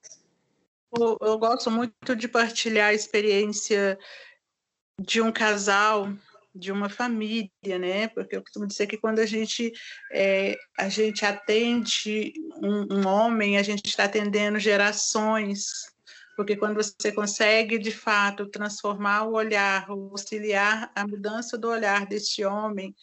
[0.96, 3.98] Eu, eu gosto muito de partilhar a experiência
[5.00, 6.12] de um casal
[6.54, 8.08] de uma família, né?
[8.08, 9.72] Porque eu costumo dizer que quando a gente
[10.12, 15.66] é, a gente atende um, um homem, a gente está atendendo gerações,
[16.36, 22.44] porque quando você consegue, de fato, transformar o olhar, auxiliar a mudança do olhar deste
[22.44, 22.94] homem,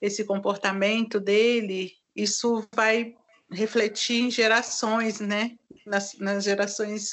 [0.00, 3.14] esse comportamento dele, isso vai
[3.50, 5.56] refletir em gerações, né?
[5.88, 7.10] Nas, nas gerações,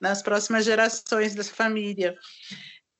[0.00, 2.16] nas próximas gerações da família.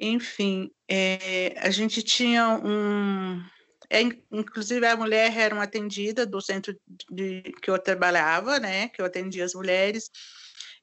[0.01, 3.43] Enfim, é, a gente tinha um.
[3.91, 6.77] É, inclusive, a mulher era uma atendida do centro
[7.11, 8.89] de, que eu trabalhava, né?
[8.89, 10.11] Que eu atendia as mulheres.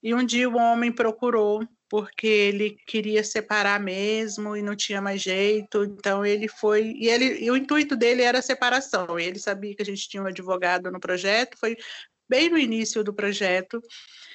[0.02, 5.22] E um dia o homem procurou porque ele queria separar mesmo e não tinha mais
[5.22, 5.84] jeito.
[5.84, 9.20] Então ele foi e ele e o intuito dele era a separação.
[9.20, 11.78] Ele sabia que a gente tinha um advogado no projeto, foi
[12.28, 13.82] bem no início do projeto.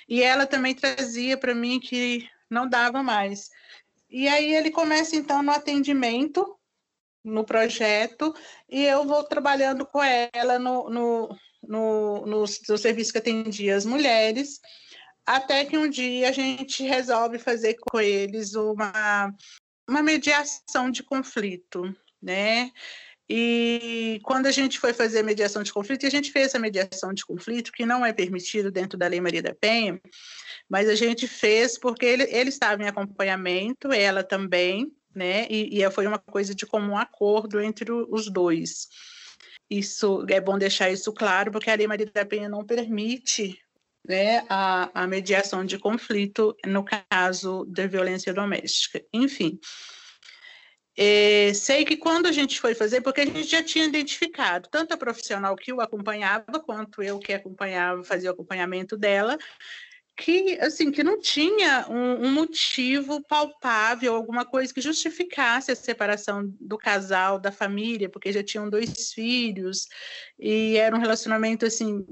[0.09, 3.48] E ela também trazia para mim que não dava mais.
[4.09, 6.57] E aí ele começa então no atendimento
[7.22, 8.35] no projeto
[8.68, 11.29] e eu vou trabalhando com ela no, no,
[11.62, 14.59] no, no, no serviço que atendia as mulheres
[15.26, 19.33] até que um dia a gente resolve fazer com eles uma,
[19.88, 22.72] uma mediação de conflito, né?
[23.33, 27.14] E quando a gente foi fazer a mediação de conflito, a gente fez a mediação
[27.14, 30.01] de conflito, que não é permitido dentro da Lei Maria da Penha,
[30.69, 35.47] mas a gente fez porque ele, ele estava em acompanhamento, ela também, né?
[35.49, 38.88] E, e foi uma coisa de comum acordo entre os dois.
[39.71, 43.57] Isso é bom deixar isso claro, porque a Lei Maria da Penha não permite
[44.05, 49.01] né, a, a mediação de conflito no caso da violência doméstica.
[49.12, 49.61] Enfim,
[50.96, 54.92] é, sei que quando a gente foi fazer, porque a gente já tinha identificado tanto
[54.92, 59.38] a profissional que o acompanhava, quanto eu que acompanhava, fazia o acompanhamento dela,
[60.16, 66.53] que assim que não tinha um, um, motivo palpável, alguma coisa que justificasse a separação
[66.61, 69.88] do casal, da família, porque já tinham dois filhos
[70.38, 72.05] e era um relacionamento assim,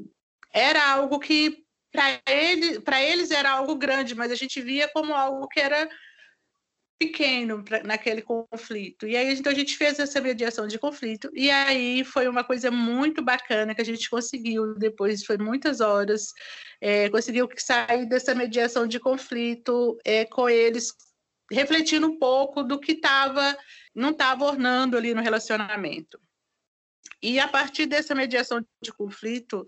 [0.52, 1.62] era algo que
[1.92, 5.88] para ele, para eles era algo grande, mas a gente via como algo que era
[6.98, 9.06] pequeno pra, naquele conflito.
[9.06, 12.70] E aí então a gente fez essa mediação de conflito e aí foi uma coisa
[12.70, 16.32] muito bacana que a gente conseguiu depois foi muitas horas
[16.80, 20.92] é, conseguiu sair dessa mediação de conflito é, com eles
[21.50, 23.56] refletindo um pouco do que estava
[23.94, 26.20] não estava ornando ali no relacionamento.
[27.22, 29.64] E a partir dessa mediação de conflito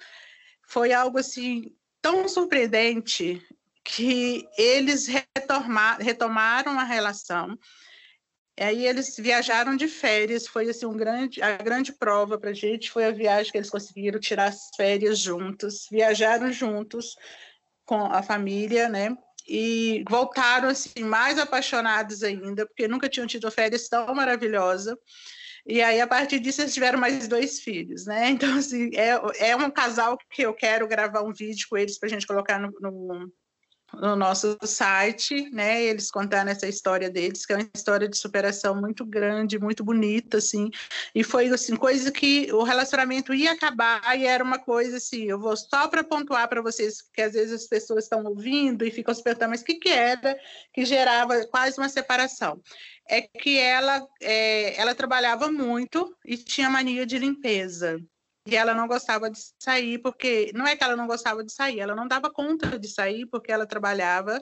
[0.68, 3.42] foi algo assim tão surpreendente
[3.94, 5.08] que eles
[5.98, 7.58] retomaram a relação.
[8.58, 12.90] Aí eles viajaram de férias, foi assim um grande, a grande prova para a gente
[12.90, 17.16] foi a viagem que eles conseguiram tirar as férias juntos, viajaram juntos
[17.84, 19.16] com a família, né?
[19.48, 24.96] E voltaram assim mais apaixonados ainda, porque nunca tinham tido férias tão maravilhosa.
[25.66, 28.30] E aí, a partir disso, eles tiveram mais dois filhos, né?
[28.30, 32.08] Então, assim, é, é um casal que eu quero gravar um vídeo com eles para
[32.08, 33.32] a gente colocar no, no,
[33.94, 35.82] no, nosso site, né?
[35.82, 40.38] Eles contando essa história deles, que é uma história de superação muito grande, muito bonita,
[40.38, 40.70] assim.
[41.14, 45.38] E foi, assim, coisa que o relacionamento ia acabar e era uma coisa, assim, eu
[45.38, 49.14] vou só para pontuar para vocês, que às vezes as pessoas estão ouvindo e ficam
[49.14, 50.38] se perguntando, mas o que, que era
[50.72, 52.60] que gerava quase uma separação?
[53.10, 58.00] é que ela, é, ela trabalhava muito e tinha mania de limpeza.
[58.46, 61.80] E ela não gostava de sair, porque não é que ela não gostava de sair,
[61.80, 64.40] ela não dava conta de sair, porque ela trabalhava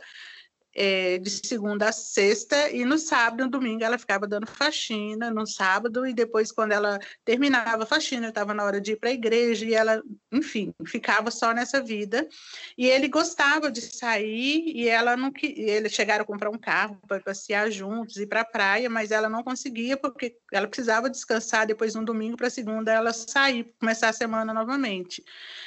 [0.81, 5.29] é, de segunda a sexta, e no sábado e no domingo ela ficava dando faxina,
[5.29, 9.09] no sábado, e depois, quando ela terminava a faxina, estava na hora de ir para
[9.09, 12.29] a igreja, e ela, enfim, ficava só nessa vida.
[12.77, 15.73] E ele gostava de sair, e ela não queria.
[15.73, 19.29] Eles chegaram a comprar um carro para passear juntos, ir para a praia, mas ela
[19.29, 24.13] não conseguia, porque ela precisava descansar depois no domingo para segunda ela sair, começar a
[24.13, 25.25] semana novamente.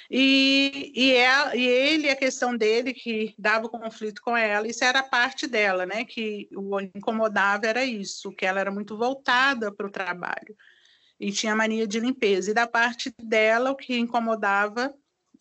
[0.10, 5.01] E, e, é, e ele, a questão dele, que dava conflito com ela, isso era
[5.04, 6.06] parte dela, né?
[6.06, 10.56] Que o incomodava era isso, que ela era muito voltada para o trabalho
[11.22, 12.50] e tinha mania de limpeza.
[12.50, 14.94] E da parte dela, o que incomodava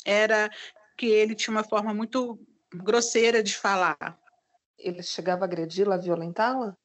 [0.04, 0.50] era
[0.96, 2.38] que ele tinha uma forma muito
[2.74, 4.18] grosseira de falar.
[4.78, 6.76] Ele chegava a agredi-la, violentá-la?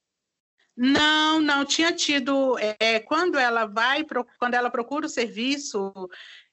[0.78, 2.58] Não, não tinha tido.
[2.60, 4.06] É, quando ela vai,
[4.38, 5.94] quando ela procura o serviço,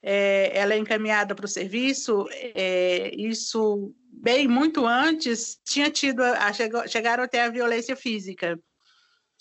[0.01, 2.25] é, ela é encaminhada para o serviço.
[2.31, 8.59] É, isso bem muito antes tinha tido, a, chegou, chegaram até a violência física,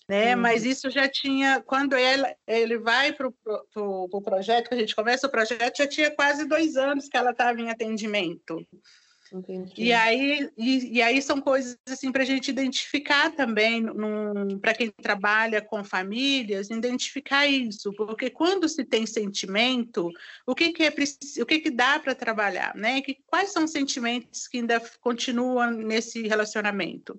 [0.08, 0.34] né?
[0.34, 0.42] Uhum.
[0.42, 4.78] Mas isso já tinha quando ele, ele vai para o pro, pro projeto que a
[4.78, 8.66] gente começa o projeto já tinha quase dois anos que ela estava em atendimento.
[9.76, 13.84] E aí, e, e, aí são coisas assim para a gente identificar também,
[14.60, 20.10] para quem trabalha com famílias, identificar isso, porque quando se tem sentimento,
[20.46, 20.92] o que, que é
[21.40, 23.00] o que, que dá para trabalhar, né?
[23.00, 27.18] Que, quais são os sentimentos que ainda continuam nesse relacionamento?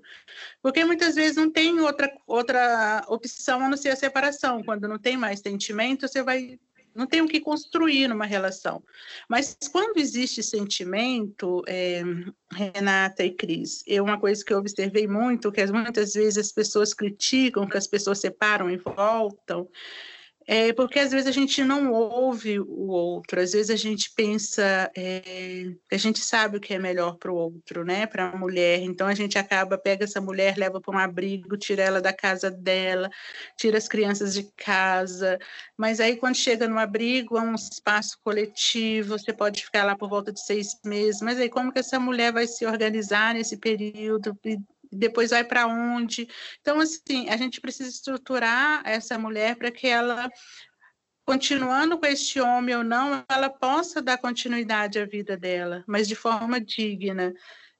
[0.61, 4.63] Porque muitas vezes não tem outra, outra opção a não ser a separação.
[4.63, 6.59] Quando não tem mais sentimento, você vai
[6.95, 8.83] não tem o que construir numa relação.
[9.27, 12.03] Mas quando existe sentimento, é,
[12.51, 16.93] Renata e Cris, é uma coisa que eu observei muito, que muitas vezes as pessoas
[16.93, 19.67] criticam, que as pessoas separam e voltam,
[20.47, 24.91] é porque às vezes a gente não ouve o outro, às vezes a gente pensa,
[24.95, 28.05] é, a gente sabe o que é melhor para o outro, né?
[28.05, 28.79] Para a mulher.
[28.81, 32.51] Então a gente acaba, pega essa mulher, leva para um abrigo, tira ela da casa
[32.51, 33.09] dela,
[33.57, 35.39] tira as crianças de casa.
[35.77, 40.09] Mas aí quando chega no abrigo, é um espaço coletivo, você pode ficar lá por
[40.09, 41.21] volta de seis meses.
[41.21, 44.37] Mas aí como que essa mulher vai se organizar nesse período?
[44.93, 46.27] Depois vai para onde.
[46.61, 50.29] Então, assim, a gente precisa estruturar essa mulher para que ela,
[51.25, 56.15] continuando com este homem ou não, ela possa dar continuidade à vida dela, mas de
[56.15, 57.33] forma digna.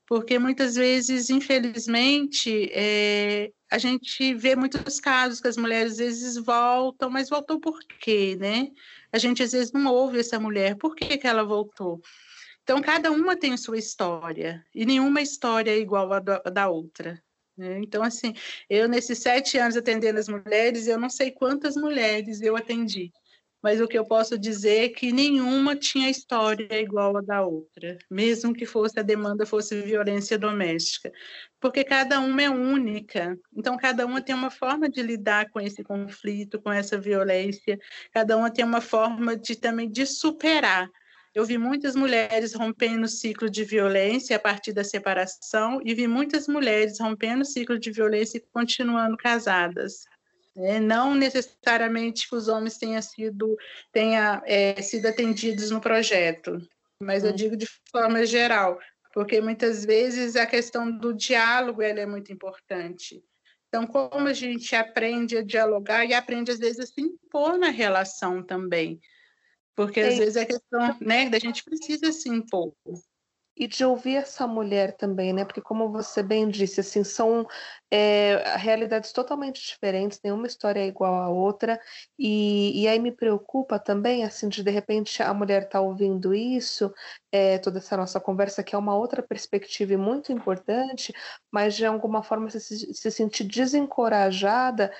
[0.06, 6.38] Porque muitas vezes, infelizmente, é, a gente vê muitos casos que as mulheres às vezes
[6.38, 8.68] voltam, mas voltou por quê, né?
[9.12, 12.02] A gente às vezes não ouve essa mulher, por que, que ela voltou?
[12.64, 17.22] Então, cada uma tem sua história, e nenhuma história é igual à da outra.
[17.58, 17.80] Né?
[17.80, 18.34] Então, assim,
[18.70, 23.12] eu, nesses sete anos atendendo as mulheres, eu não sei quantas mulheres eu atendi,
[23.62, 27.98] mas o que eu posso dizer é que nenhuma tinha história igual à da outra,
[28.10, 31.12] mesmo que fosse a demanda fosse violência doméstica,
[31.60, 33.38] porque cada uma é única.
[33.56, 37.78] Então, cada uma tem uma forma de lidar com esse conflito, com essa violência,
[38.12, 40.90] cada uma tem uma forma de também de superar
[41.34, 46.08] eu vi muitas mulheres rompendo o ciclo de violência a partir da separação e vi
[46.08, 50.06] muitas mulheres rompendo o ciclo de violência e continuando casadas.
[50.56, 53.58] É, não necessariamente que os homens tenham sido,
[53.92, 56.60] tenha, é, sido atendidos no projeto,
[57.02, 57.28] mas hum.
[57.28, 58.78] eu digo de forma geral,
[59.14, 63.24] porque muitas vezes a questão do diálogo ela é muito importante.
[63.68, 67.70] Então, como a gente aprende a dialogar e aprende, às vezes, a se impor na
[67.70, 69.00] relação também.
[69.76, 72.74] Porque às vezes é questão, né, da gente precisa se impor.
[73.56, 75.46] E de ouvir essa mulher também, né?
[75.46, 77.48] Porque como você bem disse, assim, são
[77.92, 81.80] é, realidades totalmente diferentes, nenhuma história é igual à outra,
[82.18, 86.92] e, e aí me preocupa também, assim, de de repente a mulher tá ouvindo isso,
[87.32, 91.14] é, toda essa nossa conversa, que é uma outra perspectiva e muito importante,
[91.52, 94.92] mas de alguma forma se, se sentir desencorajada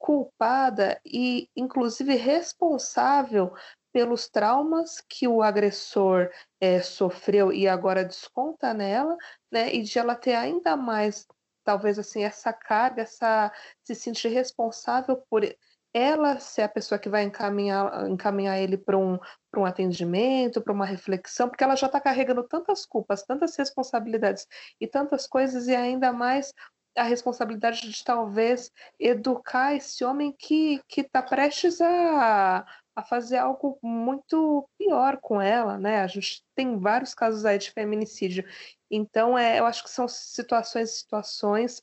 [0.00, 3.52] culpada e, inclusive, responsável
[3.92, 6.30] pelos traumas que o agressor
[6.60, 9.16] é, sofreu e agora desconta nela,
[9.50, 9.72] né?
[9.74, 11.26] E de ela ter ainda mais,
[11.64, 13.52] talvez assim, essa carga, essa
[13.84, 15.44] se sentir responsável por
[15.92, 19.18] ela ser a pessoa que vai encaminhar, encaminhar ele para um,
[19.56, 24.46] um atendimento, para uma reflexão, porque ela já está carregando tantas culpas, tantas responsabilidades
[24.80, 26.54] e tantas coisas, e ainda mais
[26.96, 32.64] a responsabilidade de talvez educar esse homem que está prestes a,
[33.00, 36.00] a fazer algo muito pior com ela, né?
[36.02, 38.44] A gente tem vários casos aí de feminicídio.
[38.90, 41.82] Então, é, eu acho que são situações situações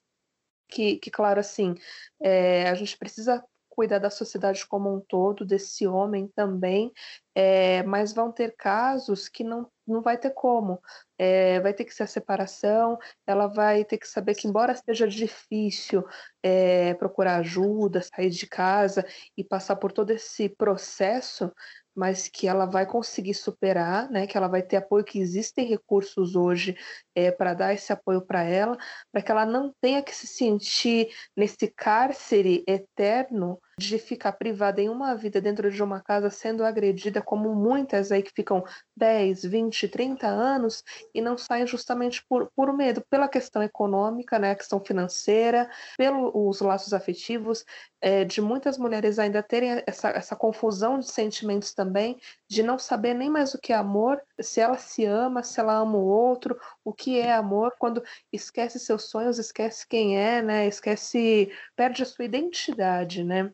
[0.69, 1.75] que, que claro, assim,
[2.21, 6.91] é, a gente precisa cuidar da sociedade como um todo, desse homem também,
[7.35, 10.81] é, mas vão ter casos que não, não vai ter como.
[11.17, 15.07] É, vai ter que ser a separação, ela vai ter que saber que, embora seja
[15.07, 16.03] difícil
[16.43, 19.05] é, procurar ajuda, sair de casa
[19.35, 21.51] e passar por todo esse processo,
[21.95, 24.27] mas que ela vai conseguir superar, né?
[24.27, 26.77] Que ela vai ter apoio, que existem recursos hoje
[27.15, 28.77] é, para dar esse apoio para ela,
[29.11, 34.89] para que ela não tenha que se sentir nesse cárcere eterno de ficar privada em
[34.89, 38.63] uma vida dentro de uma casa sendo agredida, como muitas aí que ficam
[38.95, 44.55] 10, 20, 30 anos e não saem justamente por, por medo, pela questão econômica, né,
[44.55, 47.63] questão financeira, pelos laços afetivos,
[48.01, 52.19] é, de muitas mulheres ainda terem essa, essa confusão de sentimentos também,
[52.49, 55.75] de não saber nem mais o que é amor, se ela se ama, se ela
[55.75, 58.03] ama o outro, o que é amor, quando
[58.33, 60.67] esquece seus sonhos, esquece quem é, né?
[60.67, 63.51] Esquece, perde a sua identidade, né?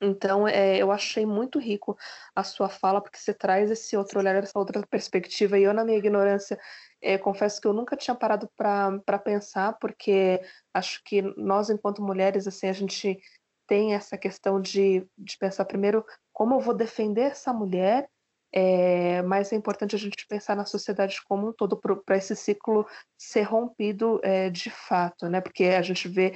[0.00, 1.96] Então, é, eu achei muito rico
[2.34, 5.84] a sua fala, porque você traz esse outro olhar, essa outra perspectiva, e eu, na
[5.84, 6.58] minha ignorância,
[7.02, 10.40] é, confesso que eu nunca tinha parado para pensar, porque
[10.72, 13.18] acho que nós, enquanto mulheres, assim, a gente
[13.66, 18.08] tem essa questão de, de pensar primeiro como eu vou defender essa mulher
[18.52, 22.86] é, mas é importante a gente pensar na sociedade como um todo para esse ciclo
[23.16, 25.40] ser rompido é, de fato, né?
[25.40, 26.34] Porque a gente vê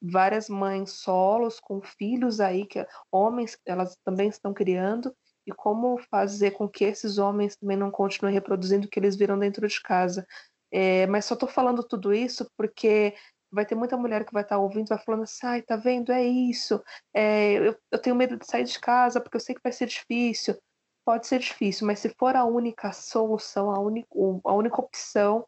[0.00, 5.14] várias mães solos com filhos aí que homens elas também estão criando
[5.46, 9.38] e como fazer com que esses homens também não continuem reproduzindo o que eles viram
[9.38, 10.26] dentro de casa.
[10.72, 13.14] É, mas só estou falando tudo isso porque
[13.50, 16.12] vai ter muita mulher que vai estar tá ouvindo, vai falando assim, ai, tá vendo,
[16.12, 16.80] é isso,
[17.12, 19.86] é, eu, eu tenho medo de sair de casa porque eu sei que vai ser
[19.86, 20.56] difícil.
[21.04, 24.08] Pode ser difícil, mas se for a única solução, a, única,
[24.44, 25.44] a única opção,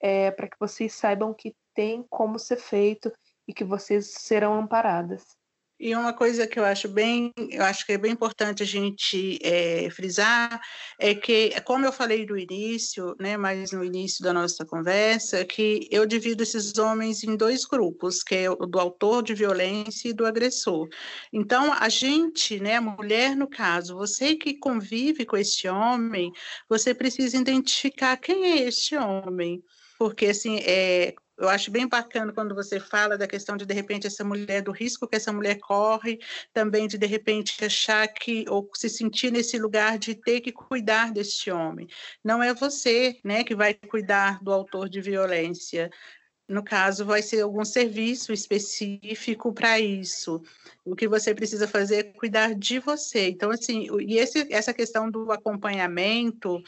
[0.00, 3.12] é para que vocês saibam que tem como ser feito
[3.46, 5.22] e que vocês serão amparadas.
[5.78, 9.40] E uma coisa que eu acho bem, eu acho que é bem importante a gente
[9.42, 10.60] é, frisar
[10.98, 15.88] é que, como eu falei no início, né, mas no início da nossa conversa, que
[15.90, 20.12] eu divido esses homens em dois grupos, que é o do autor de violência e
[20.14, 20.88] do agressor.
[21.32, 26.30] Então, a gente, né, a mulher no caso, você que convive com este homem,
[26.68, 29.60] você precisa identificar quem é este homem
[29.98, 34.06] porque assim é, eu acho bem bacana quando você fala da questão de, de repente,
[34.06, 36.18] essa mulher, do risco que essa mulher corre,
[36.52, 41.12] também de, de repente, achar que, ou se sentir nesse lugar de ter que cuidar
[41.12, 41.88] desse homem.
[42.22, 45.90] Não é você, né, que vai cuidar do autor de violência.
[46.46, 50.42] No caso, vai ser algum serviço específico para isso.
[50.84, 53.28] O que você precisa fazer é cuidar de você.
[53.28, 56.62] Então, assim, e esse, essa questão do acompanhamento,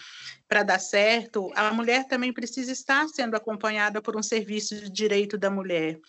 [0.49, 5.37] para dar certo, a mulher também precisa estar sendo acompanhada por um serviço de direito
[5.37, 6.01] da mulher.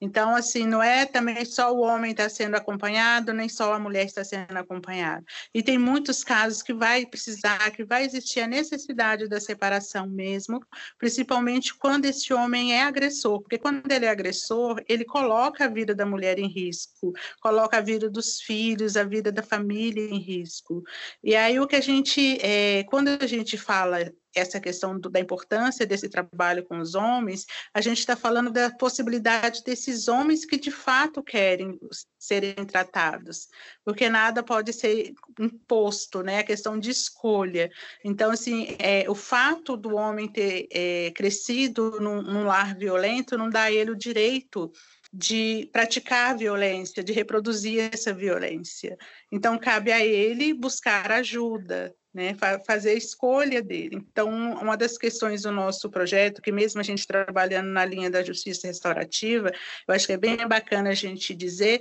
[0.00, 4.06] Então, assim, não é também só o homem está sendo acompanhado, nem só a mulher
[4.06, 5.24] está sendo acompanhada.
[5.52, 10.60] E tem muitos casos que vai precisar, que vai existir a necessidade da separação mesmo,
[10.98, 15.94] principalmente quando esse homem é agressor, porque quando ele é agressor, ele coloca a vida
[15.94, 20.84] da mulher em risco, coloca a vida dos filhos, a vida da família em risco.
[21.22, 25.20] E aí o que a gente, é, quando a gente fala essa questão do, da
[25.20, 30.58] importância desse trabalho com os homens, a gente está falando da possibilidade desses homens que
[30.58, 31.78] de fato querem
[32.18, 33.48] serem tratados,
[33.84, 36.38] porque nada pode ser imposto, né?
[36.38, 37.70] A questão de escolha.
[38.04, 43.48] Então, assim, é, o fato do homem ter é, crescido num, num lar violento não
[43.48, 44.72] dá a ele o direito
[45.12, 48.96] de praticar violência, de reproduzir essa violência.
[49.32, 52.34] Então, cabe a ele buscar ajuda, né,
[52.66, 53.96] fazer a escolha dele.
[53.96, 58.22] Então, uma das questões do nosso projeto, que mesmo a gente trabalhando na linha da
[58.22, 59.50] justiça restaurativa,
[59.86, 61.80] eu acho que é bem bacana a gente dizer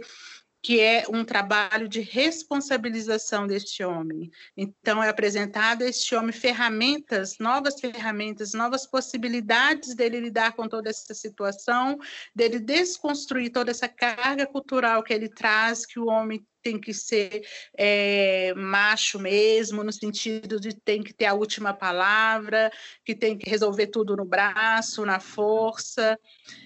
[0.61, 4.29] que é um trabalho de responsabilização deste homem.
[4.55, 10.89] Então, é apresentado a este homem ferramentas, novas ferramentas, novas possibilidades dele lidar com toda
[10.89, 11.97] essa situação,
[12.35, 17.47] dele desconstruir toda essa carga cultural que ele traz, que o homem tem que ser
[17.77, 22.69] é, macho mesmo, no sentido de tem que ter a última palavra,
[23.05, 26.19] que tem que resolver tudo no braço, na força,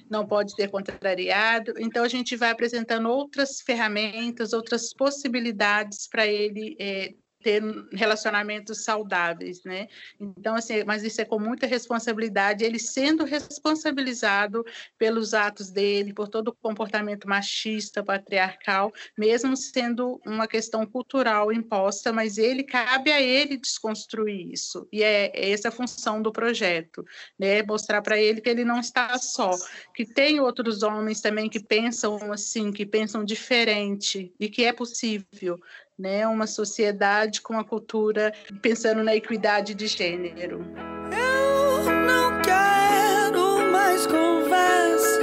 [0.10, 1.74] não pode ser contrariado.
[1.78, 7.62] Então, a gente vai apresentando outras ferramentas, outras possibilidades para ele é, ter
[7.92, 9.88] relacionamentos saudáveis, né?
[10.20, 14.64] Então, assim, mas isso é com muita responsabilidade, ele sendo responsabilizado
[14.98, 22.14] pelos atos dele, por todo o comportamento machista, patriarcal, mesmo sendo uma questão cultural imposta,
[22.14, 24.88] mas ele cabe a ele desconstruir isso.
[24.92, 27.06] E é, é essa a função do projeto,
[27.40, 27.64] né?
[27.64, 29.52] Mostrar para ele que ele não está só,
[29.94, 35.60] que tem outros homens também que pensam assim, que pensam diferente e que é possível,
[36.02, 40.66] né, uma sociedade com a cultura pensando na equidade de gênero.
[41.12, 45.20] Eu não quero mais conversa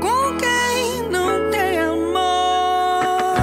[0.00, 3.36] com quem não tem amor.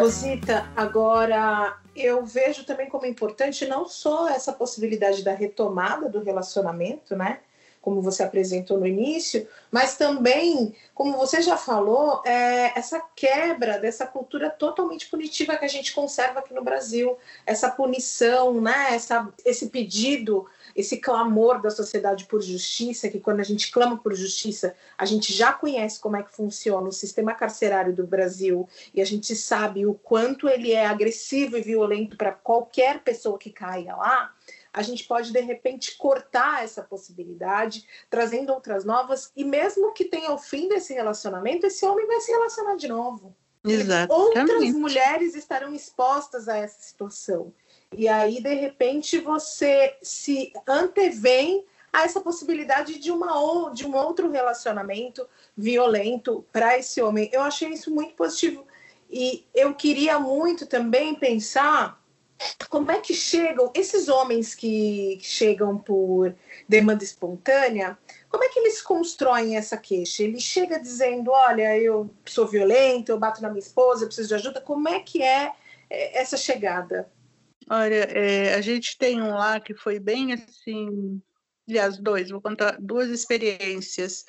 [0.00, 7.14] Rosita, agora eu vejo também como importante não só essa possibilidade da retomada do relacionamento,
[7.14, 7.40] né?
[7.86, 14.04] Como você apresentou no início, mas também, como você já falou, é, essa quebra dessa
[14.04, 17.16] cultura totalmente punitiva que a gente conserva aqui no Brasil,
[17.46, 23.44] essa punição, né, essa, esse pedido, esse clamor da sociedade por justiça, que quando a
[23.44, 27.94] gente clama por justiça, a gente já conhece como é que funciona o sistema carcerário
[27.94, 33.04] do Brasil e a gente sabe o quanto ele é agressivo e violento para qualquer
[33.04, 34.34] pessoa que caia lá
[34.76, 40.30] a gente pode de repente cortar essa possibilidade, trazendo outras novas, e mesmo que tenha
[40.30, 43.34] o fim desse relacionamento, esse homem vai se relacionar de novo.
[43.64, 44.12] Exato.
[44.12, 47.54] Outras mulheres estarão expostas a essa situação.
[47.90, 54.30] E aí, de repente, você se antevém a essa possibilidade de, uma, de um outro
[54.30, 57.30] relacionamento violento para esse homem.
[57.32, 58.66] Eu achei isso muito positivo
[59.10, 61.98] E eu queria muito também pensar
[62.68, 66.34] como é que chegam esses homens que chegam por
[66.68, 67.96] demanda espontânea,
[68.28, 70.22] como é que eles constroem essa queixa?
[70.22, 74.34] Ele chega dizendo: Olha, eu sou violento, eu bato na minha esposa, eu preciso de
[74.34, 74.60] ajuda.
[74.60, 75.52] Como é que é,
[75.88, 77.10] é essa chegada?
[77.68, 81.20] Olha, é, a gente tem um lá que foi bem assim.
[81.68, 84.24] Aliás, dois, vou contar duas experiências.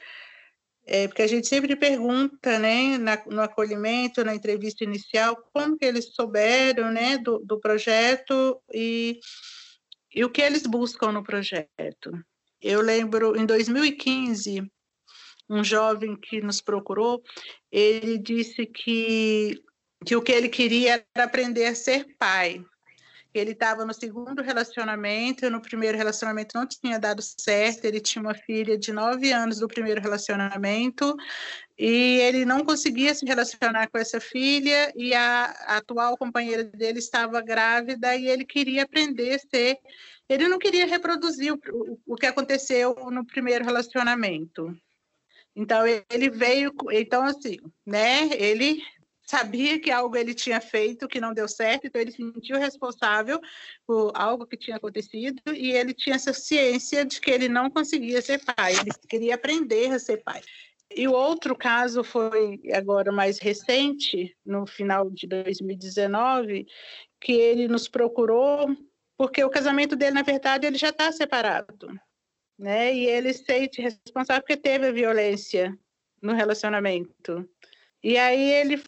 [0.90, 5.84] É, porque a gente sempre pergunta, né, na, no acolhimento, na entrevista inicial, como que
[5.84, 9.20] eles souberam, né, do, do projeto e,
[10.16, 12.12] e o que eles buscam no projeto.
[12.62, 14.64] Eu lembro, em 2015,
[15.50, 17.22] um jovem que nos procurou,
[17.70, 19.62] ele disse que,
[20.06, 22.64] que o que ele queria era aprender a ser pai
[23.38, 28.34] ele estava no segundo relacionamento, no primeiro relacionamento não tinha dado certo, ele tinha uma
[28.34, 31.16] filha de nove anos do primeiro relacionamento,
[31.78, 35.46] e ele não conseguia se relacionar com essa filha, e a,
[35.78, 39.78] atual companheira dele estava grávida, e ele queria aprender a ser.
[40.30, 44.76] Ele não queria reproduzir o, o, o que aconteceu no primeiro relacionamento.
[45.56, 48.30] Então ele veio, então assim, né?
[48.34, 48.80] Ele
[49.30, 53.42] sabia que algo ele tinha feito que não deu certo, então ele se sentiu responsável
[53.86, 58.22] por algo que tinha acontecido e ele tinha essa ciência de que ele não conseguia
[58.22, 60.42] ser pai, ele queria aprender a ser pai.
[60.96, 66.66] E o outro caso foi agora mais recente, no final de 2019,
[67.20, 68.74] que ele nos procurou
[69.18, 71.88] porque o casamento dele, na verdade, ele já está separado,
[72.58, 72.94] né?
[72.94, 75.78] E ele se sente responsável porque teve a violência
[76.22, 77.50] no relacionamento.
[78.04, 78.82] E aí ele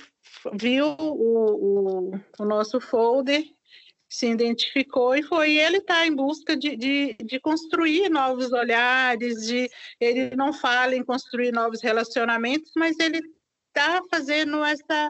[0.54, 3.44] viu o, o, o nosso folder,
[4.08, 5.58] se identificou e foi.
[5.58, 11.04] Ele está em busca de, de, de, construir novos olhares, de ele não fala em
[11.04, 13.22] construir novos relacionamentos, mas ele
[13.70, 15.10] está fazendo essa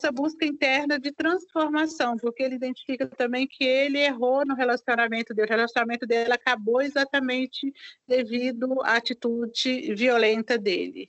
[0.00, 5.48] essa busca interna de transformação, porque ele identifica também que ele errou no relacionamento dele,
[5.48, 7.72] o relacionamento dele acabou exatamente
[8.06, 11.08] devido à atitude violenta dele.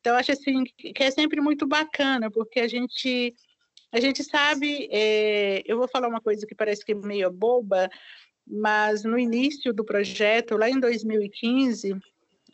[0.00, 3.34] Então, acho assim que é sempre muito bacana, porque a gente,
[3.92, 7.88] a gente sabe, é, eu vou falar uma coisa que parece que é meio boba,
[8.46, 11.96] mas no início do projeto, lá em 2015,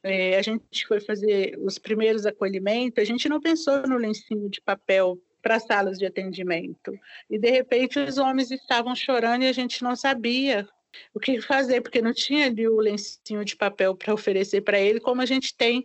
[0.03, 4.61] é, a gente foi fazer os primeiros acolhimentos, a gente não pensou no lencinho de
[4.61, 6.99] papel para salas de atendimento.
[7.29, 10.67] E, de repente, os homens estavam chorando e a gente não sabia
[11.13, 15.01] o que fazer, porque não tinha ali o lencinho de papel para oferecer para ele,
[15.01, 15.85] como a gente tem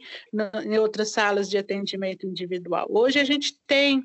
[0.65, 2.87] em outras salas de atendimento individual.
[2.89, 4.03] Hoje a gente tem,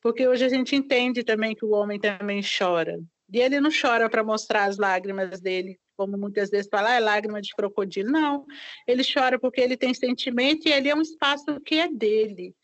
[0.00, 2.98] porque hoje a gente entende também que o homem também chora.
[3.32, 7.00] E ele não chora para mostrar as lágrimas dele, como muitas vezes fala, ah, é
[7.00, 8.10] lágrima de crocodilo.
[8.10, 8.44] Não,
[8.86, 12.54] ele chora porque ele tem sentimento e ele é um espaço que é dele.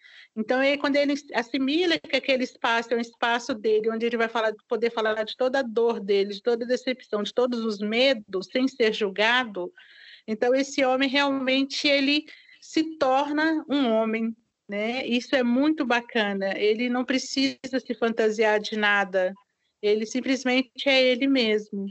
[0.40, 4.28] Então, aí, quando ele assimila que aquele espaço é um espaço dele, onde ele vai
[4.28, 7.80] falar, poder falar de toda a dor dele, de toda a decepção, de todos os
[7.80, 9.72] medos, sem ser julgado,
[10.28, 12.24] então esse homem realmente ele
[12.60, 14.32] se torna um homem,
[14.68, 15.04] né?
[15.04, 16.56] Isso é muito bacana.
[16.56, 19.34] Ele não precisa se fantasiar de nada.
[19.82, 21.86] Ele simplesmente é ele mesmo.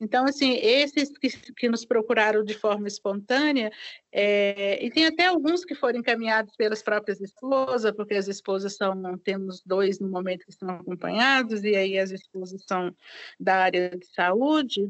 [0.00, 3.70] Então, assim, esses que, que nos procuraram de forma espontânea,
[4.12, 9.16] é, e tem até alguns que foram encaminhados pelas próprias esposas, porque as esposas são,
[9.18, 12.94] temos dois no momento que estão acompanhados, e aí as esposas são
[13.38, 14.88] da área de saúde,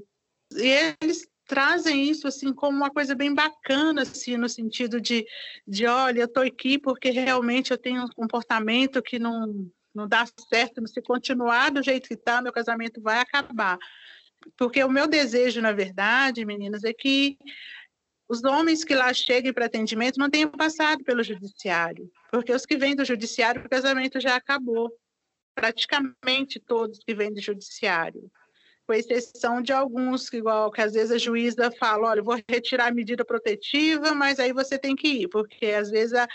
[0.57, 5.27] e eles trazem isso assim como uma coisa bem bacana assim no sentido de,
[5.67, 10.25] de olha eu estou aqui porque realmente eu tenho um comportamento que não não dá
[10.49, 13.79] certo se continuar do jeito que está meu casamento vai acabar
[14.57, 17.37] porque o meu desejo, na verdade, meninas, é que
[18.29, 22.77] os homens que lá cheguem para atendimento não tenham passado pelo judiciário, porque os que
[22.77, 24.91] vêm do judiciário, o casamento já acabou.
[25.55, 28.29] Praticamente todos que vêm do judiciário,
[28.87, 32.89] com exceção de alguns que, igual que às vezes a juíza fala, olha, vou retirar
[32.89, 36.27] a medida protetiva, mas aí você tem que ir, porque às vezes a,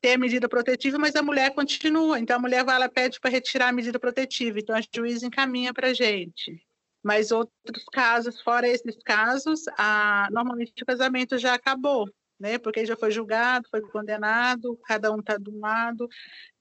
[0.00, 2.18] tem a medida protetiva, mas a mulher continua.
[2.18, 5.74] Então a mulher vai lá pede para retirar a medida protetiva, então a juíza encaminha
[5.74, 6.62] para a gente.
[7.04, 12.08] Mas outros casos, fora esses casos, a, normalmente o casamento já acabou,
[12.40, 12.56] né?
[12.56, 16.08] Porque já foi julgado, foi condenado, cada um está de um lado.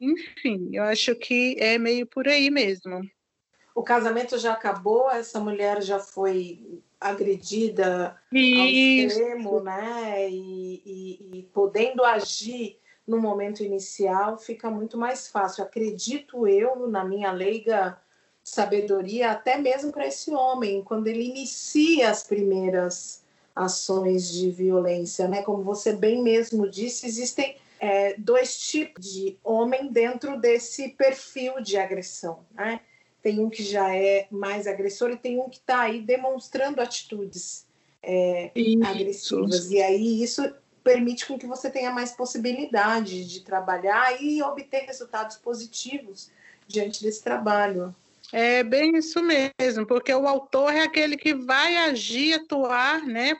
[0.01, 3.01] Enfim, eu acho que é meio por aí mesmo.
[3.73, 8.61] O casamento já acabou, essa mulher já foi agredida Isso.
[8.61, 10.29] ao extremo, né?
[10.29, 12.77] E, e, e podendo agir
[13.07, 15.63] no momento inicial fica muito mais fácil.
[15.63, 17.97] Acredito eu, na minha leiga
[18.43, 23.23] sabedoria até mesmo para esse homem quando ele inicia as primeiras
[23.55, 25.41] ações de violência, né?
[25.43, 31.77] Como você bem mesmo disse, existem é, dois tipos de homem dentro desse perfil de
[31.77, 32.39] agressão.
[32.53, 32.79] Né?
[33.21, 37.65] Tem um que já é mais agressor e tem um que está aí demonstrando atitudes
[38.01, 38.51] é,
[38.85, 39.69] agressivas.
[39.69, 45.37] E aí isso permite com que você tenha mais possibilidade de trabalhar e obter resultados
[45.37, 46.29] positivos
[46.67, 47.95] diante desse trabalho.
[48.35, 53.33] É bem isso mesmo, porque o autor é aquele que vai agir, atuar, né?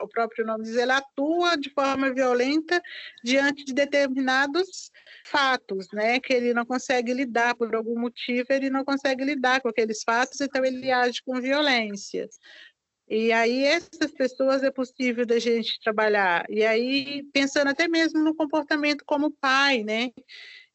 [0.00, 2.80] O próprio nome diz, ele atua de forma violenta
[3.24, 4.92] diante de determinados
[5.24, 6.20] fatos, né?
[6.20, 10.40] Que ele não consegue lidar por algum motivo, ele não consegue lidar com aqueles fatos,
[10.40, 12.28] então ele age com violência.
[13.08, 16.46] E aí essas pessoas é possível da gente trabalhar.
[16.48, 20.12] E aí pensando até mesmo no comportamento como pai, né?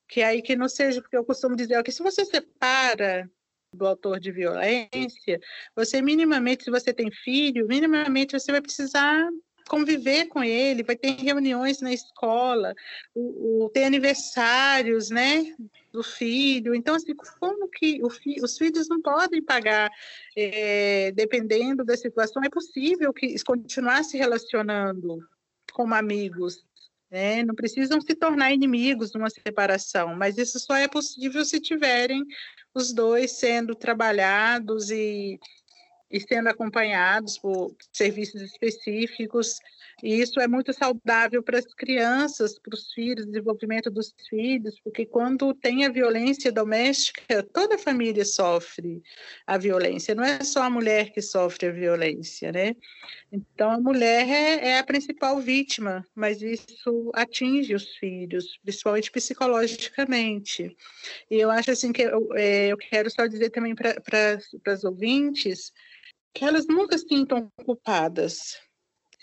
[0.09, 3.31] Que aí que não seja, porque eu costumo dizer que se você separa
[3.73, 5.39] do autor de violência,
[5.75, 9.29] você minimamente, se você tem filho, minimamente você vai precisar
[9.69, 12.75] conviver com ele, vai ter reuniões na escola,
[13.15, 15.55] o, o ter aniversários, né,
[15.93, 16.75] do filho.
[16.75, 19.89] Então, assim, como que fi, os filhos não podem pagar,
[20.35, 25.25] é, dependendo da situação, é possível que continuar se relacionando
[25.71, 26.65] como amigos,
[27.11, 27.43] né?
[27.43, 32.23] Não precisam se tornar inimigos numa separação, mas isso só é possível se tiverem
[32.73, 35.37] os dois sendo trabalhados e,
[36.09, 39.59] e sendo acompanhados por serviços específicos.
[40.03, 45.05] E isso é muito saudável para as crianças, para os filhos, desenvolvimento dos filhos, porque
[45.05, 49.01] quando tem a violência doméstica, toda a família sofre
[49.45, 52.75] a violência, não é só a mulher que sofre a violência, né?
[53.31, 60.75] Então, a mulher é, é a principal vítima, mas isso atinge os filhos, principalmente psicologicamente.
[61.29, 65.71] E eu acho assim que eu, é, eu quero só dizer também para as ouvintes
[66.33, 68.57] que elas nunca se sintam culpadas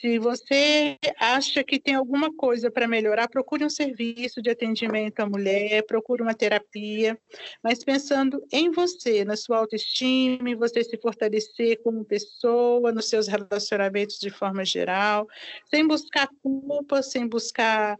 [0.01, 5.26] se você acha que tem alguma coisa para melhorar, procure um serviço de atendimento à
[5.26, 7.18] mulher, procure uma terapia,
[7.62, 13.26] mas pensando em você, na sua autoestima, em você se fortalecer como pessoa, nos seus
[13.26, 15.26] relacionamentos de forma geral,
[15.68, 17.96] sem buscar culpa, sem buscar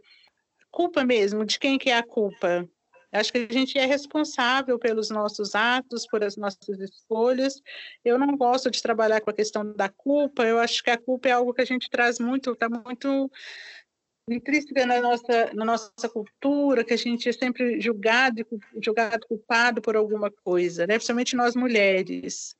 [0.71, 2.65] culpa mesmo, de quem que é a culpa?
[3.11, 7.61] Acho que a gente é responsável pelos nossos atos, por as nossas escolhas.
[8.05, 10.45] Eu não gosto de trabalhar com a questão da culpa.
[10.45, 13.31] Eu acho que a culpa é algo que a gente traz muito, está muito
[14.29, 18.45] intrínseca na nossa, na nossa cultura, que a gente é sempre julgado,
[18.83, 20.95] julgado culpado por alguma coisa, né?
[20.95, 22.55] principalmente nós mulheres.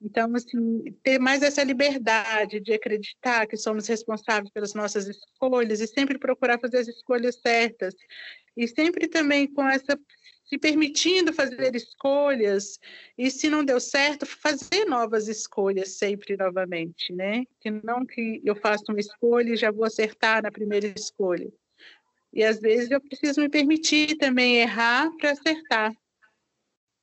[0.00, 5.86] Então, assim, ter mais essa liberdade de acreditar que somos responsáveis pelas nossas escolhas e
[5.86, 7.94] sempre procurar fazer as escolhas certas
[8.56, 9.98] e sempre também com essa
[10.48, 12.78] se permitindo fazer escolhas
[13.18, 17.44] e se não deu certo fazer novas escolhas sempre novamente, né?
[17.60, 21.52] Que não que eu faça uma escolha e já vou acertar na primeira escolha.
[22.32, 25.92] E às vezes eu preciso me permitir também errar para acertar.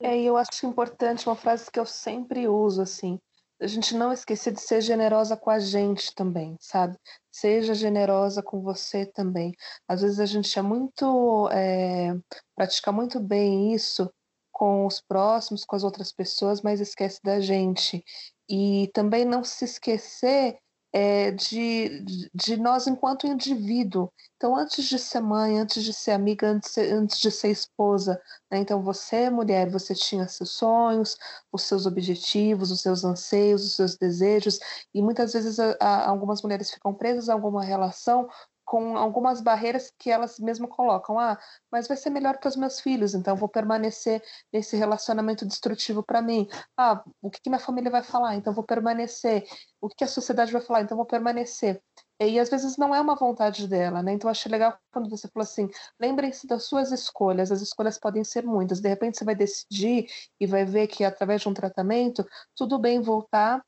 [0.05, 3.19] É, e eu acho importante uma frase que eu sempre uso assim,
[3.59, 6.95] a gente não esquecer de ser generosa com a gente também, sabe?
[7.31, 9.51] Seja generosa com você também.
[9.87, 11.49] Às vezes a gente é muito.
[11.51, 12.13] É,
[12.55, 14.07] pratica muito bem isso
[14.51, 18.03] com os próximos, com as outras pessoas, mas esquece da gente.
[18.47, 20.59] E também não se esquecer
[20.95, 24.09] é, de, de nós enquanto indivíduo.
[24.37, 27.49] Então, antes de ser mãe, antes de ser amiga, antes de ser, antes de ser
[27.49, 28.59] esposa, né?
[28.59, 31.17] então você, mulher, você tinha seus sonhos,
[31.51, 34.57] os seus objetivos, os seus anseios, os seus desejos,
[34.93, 38.29] e muitas vezes a, a, algumas mulheres ficam presas a alguma relação
[38.66, 41.20] com algumas barreiras que elas mesmas colocam.
[41.20, 41.39] Ah,
[41.72, 46.22] mas vai ser melhor para os meus filhos, então vou permanecer nesse relacionamento destrutivo para
[46.22, 46.47] mim.
[46.76, 48.36] Ah, o que, que minha família vai falar?
[48.36, 49.45] Então vou permanecer.
[49.80, 50.82] O que, que a sociedade vai falar?
[50.82, 51.82] Então vou permanecer.
[52.20, 54.13] E às vezes não é uma vontade dela, né?
[54.13, 58.45] Então achei legal quando você falou assim: lembrem-se das suas escolhas, as escolhas podem ser
[58.45, 58.80] muitas.
[58.82, 60.07] De repente você vai decidir
[60.39, 63.61] e vai ver que através de um tratamento, tudo bem voltar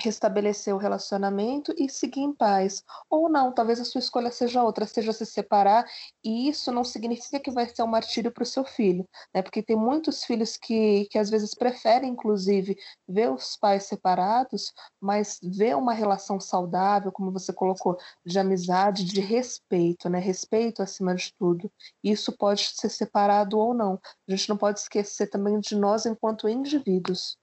[0.00, 2.82] restabelecer o relacionamento e seguir em paz.
[3.08, 5.84] Ou não, talvez a sua escolha seja outra, seja se separar,
[6.24, 9.42] e isso não significa que vai ser um martírio para o seu filho, né?
[9.42, 12.76] Porque tem muitos filhos que, que às vezes preferem, inclusive,
[13.08, 19.20] ver os pais separados, mas ver uma relação saudável, como você colocou, de amizade, de
[19.20, 20.18] respeito, né?
[20.18, 21.70] Respeito acima de tudo.
[22.02, 24.00] Isso pode ser separado ou não.
[24.28, 27.36] A gente não pode esquecer também de nós enquanto indivíduos.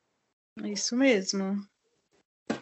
[0.64, 1.58] Isso mesmo.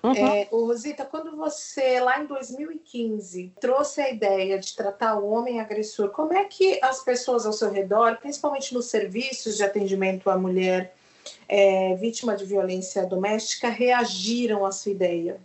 [0.03, 0.13] Uhum.
[0.13, 6.09] É, Rosita, quando você, lá em 2015, trouxe a ideia de tratar o homem agressor,
[6.09, 10.95] como é que as pessoas ao seu redor, principalmente nos serviços de atendimento à mulher
[11.47, 15.39] é, vítima de violência doméstica, reagiram à sua ideia?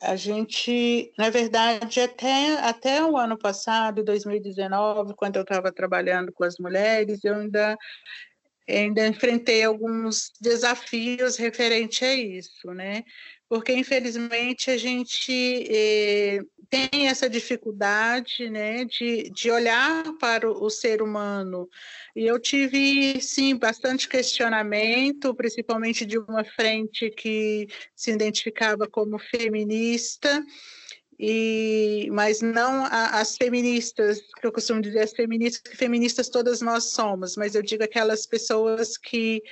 [0.00, 6.44] A gente, na verdade, até, até o ano passado, 2019, quando eu estava trabalhando com
[6.44, 7.76] as mulheres, eu ainda,
[8.68, 13.04] ainda enfrentei alguns desafios referente a isso, né?
[13.48, 15.32] Porque, infelizmente, a gente
[15.70, 21.68] eh, tem essa dificuldade né, de, de olhar para o, o, ser humano.
[22.14, 30.44] E eu tive, sim, bastante questionamento, principalmente de uma frente que se identificava como feminista,
[31.18, 36.60] e mas não a, as feministas, que eu costumo dizer as feministas, que feministas todas
[36.60, 39.42] nós somos, mas eu digo aquelas pessoas que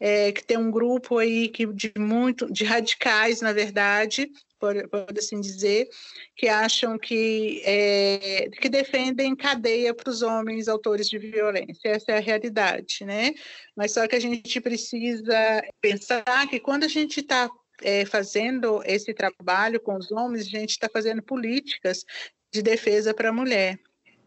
[0.00, 5.18] é, que tem um grupo aí que de muito de radicais, na verdade, pode, pode
[5.18, 5.88] assim dizer,
[6.36, 11.88] que acham que, é, que defendem cadeia para os homens autores de violência.
[11.88, 13.32] Essa é a realidade, né?
[13.76, 17.48] Mas só que a gente precisa pensar que quando a gente está
[17.82, 22.04] é, fazendo esse trabalho com os homens, a gente está fazendo políticas
[22.52, 23.78] de defesa para a mulher.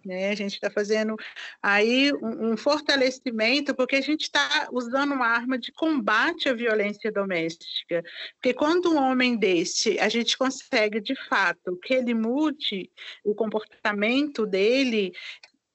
[0.07, 0.29] Né?
[0.29, 1.17] A gente está fazendo
[1.61, 7.11] aí um, um, fortalecimento, porque a gente está usando uma arma de combate à violência
[7.11, 8.01] doméstica.
[8.35, 12.89] Porque quando um homem desse, a gente consegue, de fato, que ele mude
[13.23, 15.11] o comportamento dele,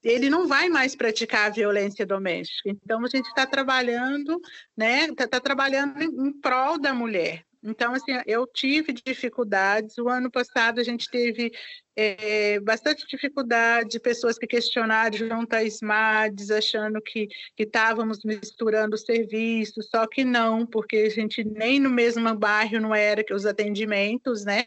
[0.02, 2.70] ele não vai mais praticar a violência doméstica.
[2.70, 4.40] Então, a gente está trabalhando,
[4.74, 5.04] né?
[5.04, 7.44] Está tá trabalhando em, em prol da mulher.
[7.62, 9.96] Então, assim, eu tive dificuldades.
[9.98, 11.52] O ano passado a gente teve
[11.94, 20.06] é, bastante dificuldade, pessoas que questionaram junto à SMADES, achando que estávamos misturando serviços, só
[20.06, 24.64] que não, porque a gente nem no mesmo bairro não era que os atendimentos, né?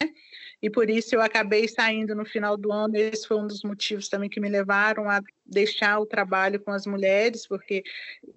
[0.65, 2.97] E por isso eu acabei saindo no final do ano.
[2.97, 6.87] Esse foi um dos motivos também que me levaram a deixar o trabalho com as
[6.87, 7.83] mulheres, porque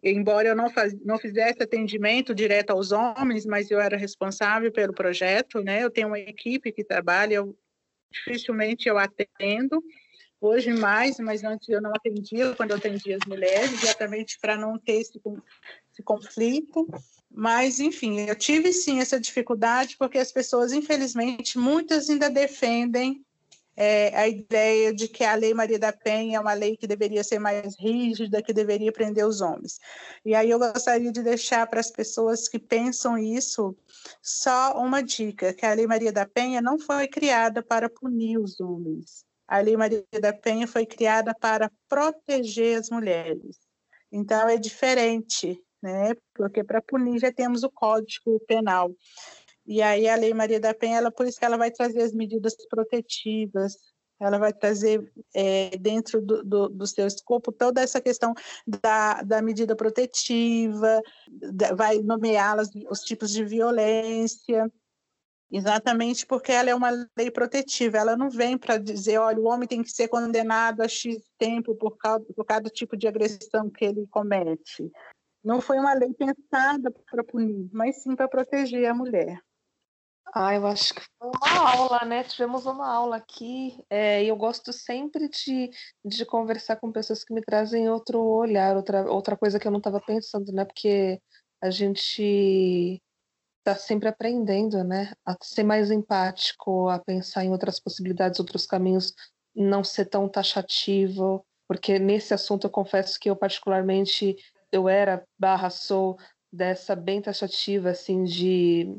[0.02, 4.92] embora eu não, faz, não fizesse atendimento direto aos homens, mas eu era responsável pelo
[4.92, 5.82] projeto, né?
[5.82, 7.56] Eu tenho uma equipe que trabalha, eu,
[8.12, 9.82] dificilmente eu atendo.
[10.38, 14.78] Hoje mais, mas antes eu não atendia quando eu atendia as mulheres, exatamente para não
[14.78, 15.18] ter esse,
[15.90, 16.86] esse conflito.
[17.30, 23.24] Mas, enfim, eu tive sim essa dificuldade, porque as pessoas, infelizmente, muitas ainda defendem
[23.80, 27.22] é, a ideia de que a Lei Maria da Penha é uma lei que deveria
[27.22, 29.78] ser mais rígida, que deveria prender os homens.
[30.24, 33.76] E aí eu gostaria de deixar para as pessoas que pensam isso
[34.20, 38.58] só uma dica, que a Lei Maria da Penha não foi criada para punir os
[38.58, 39.24] homens.
[39.46, 43.60] A Lei Maria da Penha foi criada para proteger as mulheres.
[44.10, 46.14] Então é diferente né?
[46.34, 48.90] Porque para punir já temos o Código Penal.
[49.66, 52.12] E aí a Lei Maria da Penha, ela, por isso que ela vai trazer as
[52.12, 53.76] medidas protetivas,
[54.20, 58.34] ela vai trazer é, dentro do, do, do, seu escopo toda essa questão
[58.66, 61.00] da, da medida protetiva,
[61.30, 62.56] da, vai nomear
[62.90, 64.70] os tipos de violência,
[65.50, 69.68] exatamente porque ela é uma lei protetiva, ela não vem para dizer, olha, o homem
[69.68, 73.84] tem que ser condenado a X tempo por, causa, por cada tipo de agressão que
[73.84, 74.90] ele comete.
[75.48, 79.40] Não foi uma lei pensada para punir, mas sim para proteger a mulher.
[80.34, 82.22] Ah, eu acho que foi uma aula, né?
[82.22, 85.70] Tivemos uma aula aqui é, e eu gosto sempre de,
[86.04, 89.78] de conversar com pessoas que me trazem outro olhar, outra, outra coisa que eu não
[89.78, 90.66] estava pensando, né?
[90.66, 91.18] Porque
[91.62, 93.02] a gente
[93.60, 95.14] está sempre aprendendo, né?
[95.24, 99.14] A ser mais empático, a pensar em outras possibilidades, outros caminhos,
[99.56, 104.36] não ser tão taxativo, porque nesse assunto eu confesso que eu particularmente
[104.72, 106.18] eu era barra sou
[106.52, 108.96] dessa bem taxativa assim de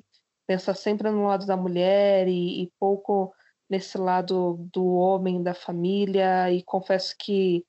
[0.48, 3.34] pensar sempre no lado da mulher e, e pouco
[3.70, 7.64] nesse lado do homem da família e confesso que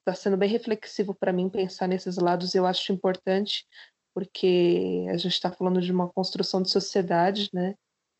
[0.00, 3.66] está sendo bem reflexivo para mim pensar nesses lados eu acho importante
[4.12, 7.74] porque a gente está falando de uma construção de sociedade né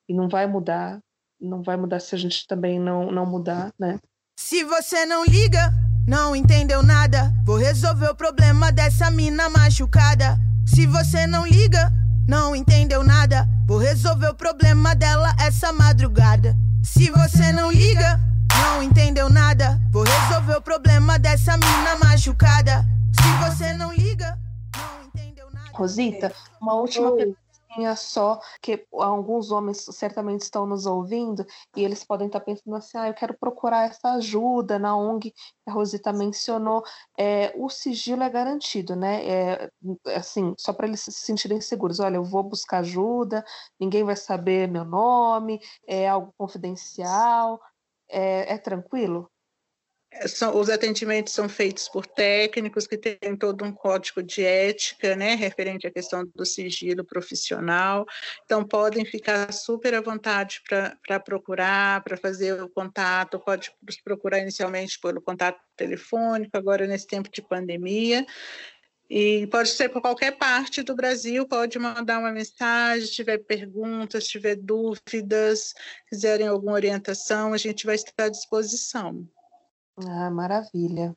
[0.09, 1.01] e não vai mudar
[1.41, 3.99] não vai mudar se a gente também não não mudar né.
[4.39, 7.32] Se você não liga não entendeu nada?
[7.44, 10.38] Vou resolver o problema dessa mina machucada.
[10.66, 11.92] Se você não liga,
[12.28, 13.48] não entendeu nada?
[13.66, 16.55] Vou resolver o problema dela essa madrugada.
[16.82, 18.20] Se você não liga,
[18.62, 19.80] não entendeu nada?
[19.90, 22.84] Vou resolver o problema dessa mina machucada.
[23.12, 24.38] Se você não liga,
[24.76, 25.70] não entendeu nada?
[25.72, 27.43] Rosita, uma última pergunta
[27.96, 31.44] só, que alguns homens certamente estão nos ouvindo
[31.76, 35.70] e eles podem estar pensando assim: ah, eu quero procurar essa ajuda na ONG que
[35.70, 36.82] a Rosita mencionou.
[37.18, 39.24] É, o sigilo é garantido, né?
[39.26, 39.70] É,
[40.16, 43.44] assim, só para eles se sentirem seguros: olha, eu vou buscar ajuda,
[43.78, 47.60] ninguém vai saber meu nome, é algo confidencial,
[48.08, 49.30] é, é tranquilo?
[50.26, 55.34] São, os atendimentos são feitos por técnicos que têm todo um código de ética, né,
[55.34, 58.06] referente à questão do sigilo profissional.
[58.44, 63.38] Então, podem ficar super à vontade para procurar, para fazer o contato.
[63.38, 63.72] Pode
[64.04, 68.24] procurar inicialmente pelo contato telefônico, agora nesse tempo de pandemia.
[69.08, 74.56] E pode ser por qualquer parte do Brasil, pode mandar uma mensagem, tiver perguntas, tiver
[74.56, 75.74] dúvidas,
[76.08, 79.28] quiserem alguma orientação, a gente vai estar à disposição.
[79.97, 81.16] Ah, maravilha.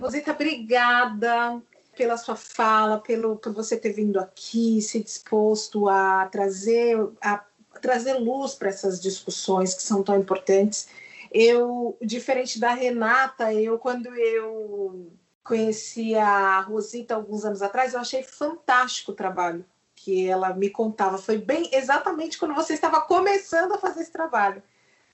[0.00, 1.62] Rosita, obrigada
[1.96, 7.44] pela sua fala, pelo por você ter vindo aqui, se disposto a trazer a
[7.80, 10.88] trazer luz para essas discussões que são tão importantes.
[11.32, 18.22] Eu, diferente da Renata, eu quando eu conheci a Rosita alguns anos atrás, eu achei
[18.22, 21.18] fantástico o trabalho que ela me contava.
[21.18, 24.62] Foi bem exatamente quando você estava começando a fazer esse trabalho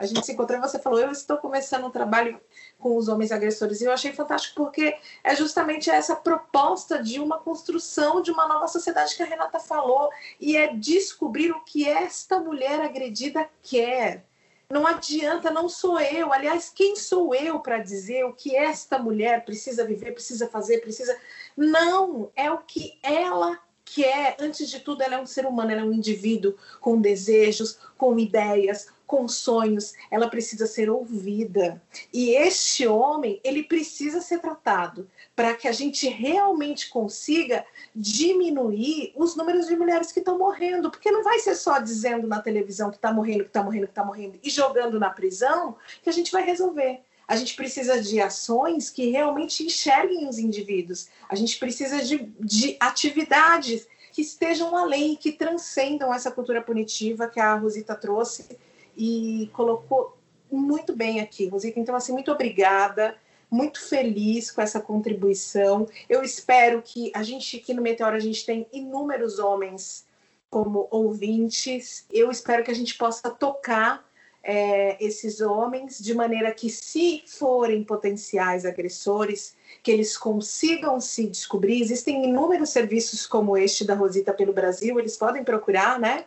[0.00, 2.40] a gente se encontrou e você falou: Eu estou começando um trabalho
[2.78, 3.80] com os homens agressores.
[3.80, 8.66] E eu achei fantástico porque é justamente essa proposta de uma construção de uma nova
[8.66, 10.08] sociedade que a Renata falou
[10.40, 14.24] e é descobrir o que esta mulher agredida quer.
[14.70, 16.32] Não adianta, não sou eu.
[16.32, 21.14] Aliás, quem sou eu para dizer o que esta mulher precisa viver, precisa fazer, precisa.
[21.54, 24.36] Não, é o que ela quer.
[24.38, 28.18] Antes de tudo, ela é um ser humano, ela é um indivíduo com desejos, com
[28.18, 31.82] ideias, com sonhos, ela precisa ser ouvida.
[32.14, 39.34] E este homem, ele precisa ser tratado para que a gente realmente consiga diminuir os
[39.34, 42.98] números de mulheres que estão morrendo, porque não vai ser só dizendo na televisão que
[42.98, 46.30] está morrendo, que está morrendo, que está morrendo e jogando na prisão que a gente
[46.30, 47.00] vai resolver.
[47.26, 51.08] A gente precisa de ações que realmente enxerguem os indivíduos.
[51.28, 57.40] A gente precisa de, de atividades que estejam além, que transcendam essa cultura punitiva que
[57.40, 58.69] a Rosita trouxe
[59.00, 60.18] e colocou
[60.52, 61.80] muito bem aqui, Rosita.
[61.80, 63.16] Então, assim, muito obrigada,
[63.50, 65.88] muito feliz com essa contribuição.
[66.06, 70.04] Eu espero que a gente aqui no Meteoro a gente tem inúmeros homens
[70.50, 72.04] como ouvintes.
[72.12, 74.06] Eu espero que a gente possa tocar
[74.42, 81.80] é, esses homens de maneira que, se forem potenciais agressores, que eles consigam se descobrir.
[81.80, 86.26] Existem inúmeros serviços como este da Rosita pelo Brasil, eles podem procurar, né?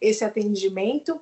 [0.00, 1.20] Esse atendimento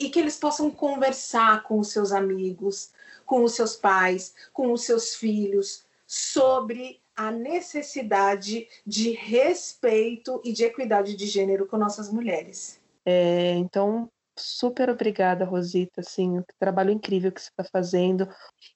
[0.00, 2.90] e que eles possam conversar com os seus amigos,
[3.26, 10.64] com os seus pais, com os seus filhos sobre a necessidade de respeito e de
[10.64, 12.80] equidade de gênero com nossas mulheres.
[13.04, 14.10] É, então,
[14.40, 18.28] super obrigada, Rosita, assim, que trabalho incrível que você está fazendo.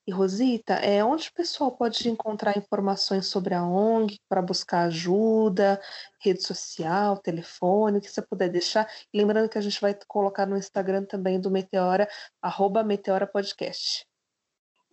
[0.06, 5.80] E Rosita, é onde o pessoal pode encontrar informações sobre a ONG para buscar ajuda,
[6.20, 8.88] rede social, telefone, que você puder deixar.
[9.12, 12.08] lembrando que a gente vai colocar no Instagram também do Meteora,
[12.42, 14.06] arroba Meteora Podcast.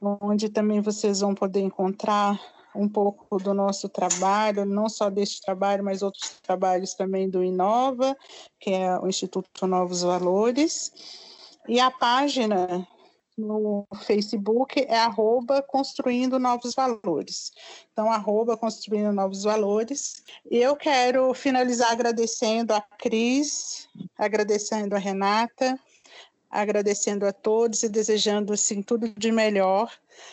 [0.00, 2.40] onde também vocês vão poder encontrar
[2.74, 8.16] um pouco do nosso trabalho, não só deste trabalho, mas outros trabalhos também do Inova,
[8.60, 10.92] que é o Instituto Novos Valores.
[11.68, 12.86] E a página
[13.40, 17.52] no Facebook é arroba construindo novos valores.
[17.92, 20.22] Então, arroba construindo novos valores.
[20.50, 25.78] Eu quero finalizar agradecendo a Cris, agradecendo a Renata,
[26.50, 29.90] agradecendo a todos e desejando assim tudo de melhor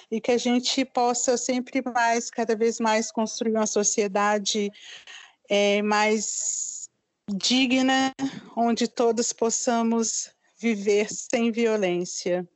[0.10, 4.72] e que a gente possa sempre mais, cada vez mais construir uma sociedade
[5.48, 6.90] é, mais
[7.30, 8.14] digna,
[8.56, 12.48] onde todos possamos viver sem violência.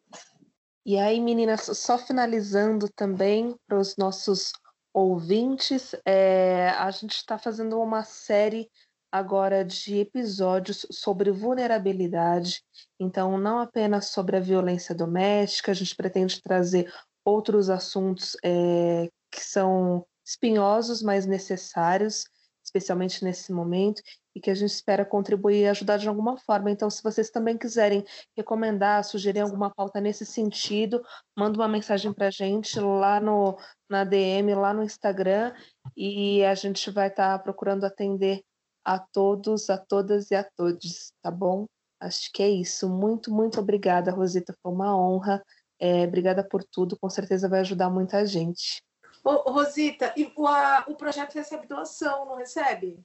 [0.86, 4.52] E aí, meninas, só finalizando também para os nossos
[4.94, 8.70] ouvintes, é, a gente está fazendo uma série
[9.12, 12.64] agora de episódios sobre vulnerabilidade.
[13.00, 16.92] Então, não apenas sobre a violência doméstica, a gente pretende trazer
[17.24, 22.24] outros assuntos é, que são espinhosos, mas necessários,
[22.64, 24.02] especialmente nesse momento,
[24.36, 26.72] e que a gente espera contribuir e ajudar de alguma forma.
[26.72, 28.04] Então, se vocês também quiserem
[28.36, 31.02] recomendar, sugerir alguma pauta nesse sentido,
[31.38, 33.58] manda uma mensagem para a gente lá no,
[33.90, 35.54] na DM, lá no Instagram,
[35.96, 38.42] e a gente vai estar tá procurando atender
[38.84, 41.66] a todos, a todas e a todos, tá bom?
[42.00, 42.90] Acho que é isso.
[42.90, 44.56] Muito, muito obrigada, Rosita.
[44.64, 45.44] Foi uma honra.
[45.80, 46.98] É, obrigada por tudo.
[47.00, 48.82] Com certeza vai ajudar muita gente.
[49.24, 53.00] Ô, Rosita, e o, a, o projeto recebe doação, não recebe?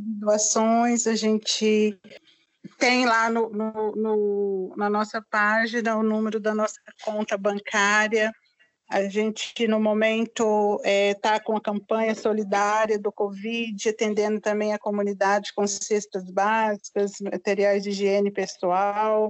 [0.00, 1.98] Doações, a gente
[2.78, 8.32] tem lá no, no, no, na nossa página o número da nossa conta bancária.
[8.90, 14.72] A gente, no momento, está é, tá com a campanha solidária do Covid, atendendo também
[14.72, 19.28] a comunidade com cestas básicas, materiais de higiene pessoal,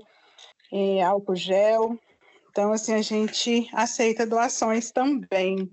[0.73, 1.99] é, álcool gel.
[2.51, 5.71] Então, assim, a gente aceita doações também.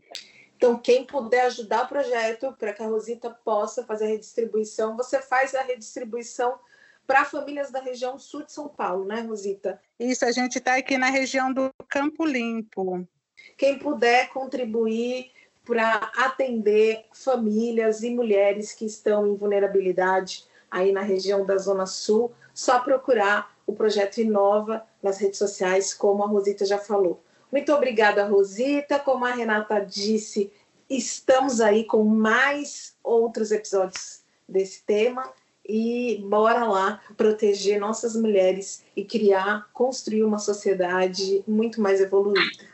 [0.58, 5.22] Então, quem puder ajudar o projeto para que a Rosita possa fazer a redistribuição, você
[5.22, 6.58] faz a redistribuição
[7.06, 9.80] para famílias da região sul de São Paulo, né, Rosita?
[10.00, 13.08] Isso, a gente está aqui na região do Campo Limpo.
[13.56, 15.32] Quem puder contribuir
[15.64, 22.34] para atender famílias e mulheres que estão em vulnerabilidade aí na região da Zona Sul,
[22.52, 27.22] só procurar o projeto Inova nas redes sociais, como a Rosita já falou.
[27.52, 29.00] Muito obrigada, Rosita.
[29.00, 30.52] Como a Renata disse,
[30.90, 35.32] estamos aí com mais outros episódios desse tema
[35.68, 42.66] e bora lá proteger nossas mulheres e criar, construir uma sociedade muito mais evoluída.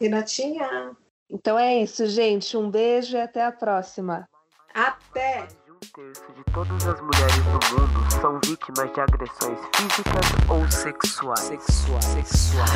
[0.00, 0.96] Renatinha.
[1.30, 2.56] Então é isso, gente.
[2.56, 4.28] Um beijo e até a próxima.
[4.74, 5.48] Até!
[5.94, 11.40] Terço de todas as mulheres do mundo são vítimas de agressões físicas ou sexuais.
[11.40, 12.70] Sexuais, sexuais.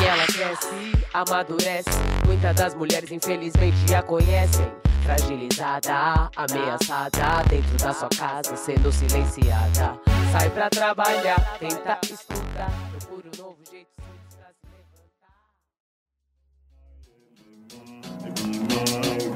[0.00, 1.90] E ela cresce, amadurece.
[2.24, 4.72] Muitas das mulheres, infelizmente, a conhecem.
[5.02, 10.00] Fragilizada, ameaçada, dentro da sua casa, sendo silenciada.
[10.32, 13.90] Sai pra trabalhar, tenta estudar, procura um novo jeito
[14.34, 14.66] pra se
[18.96, 19.35] levantar.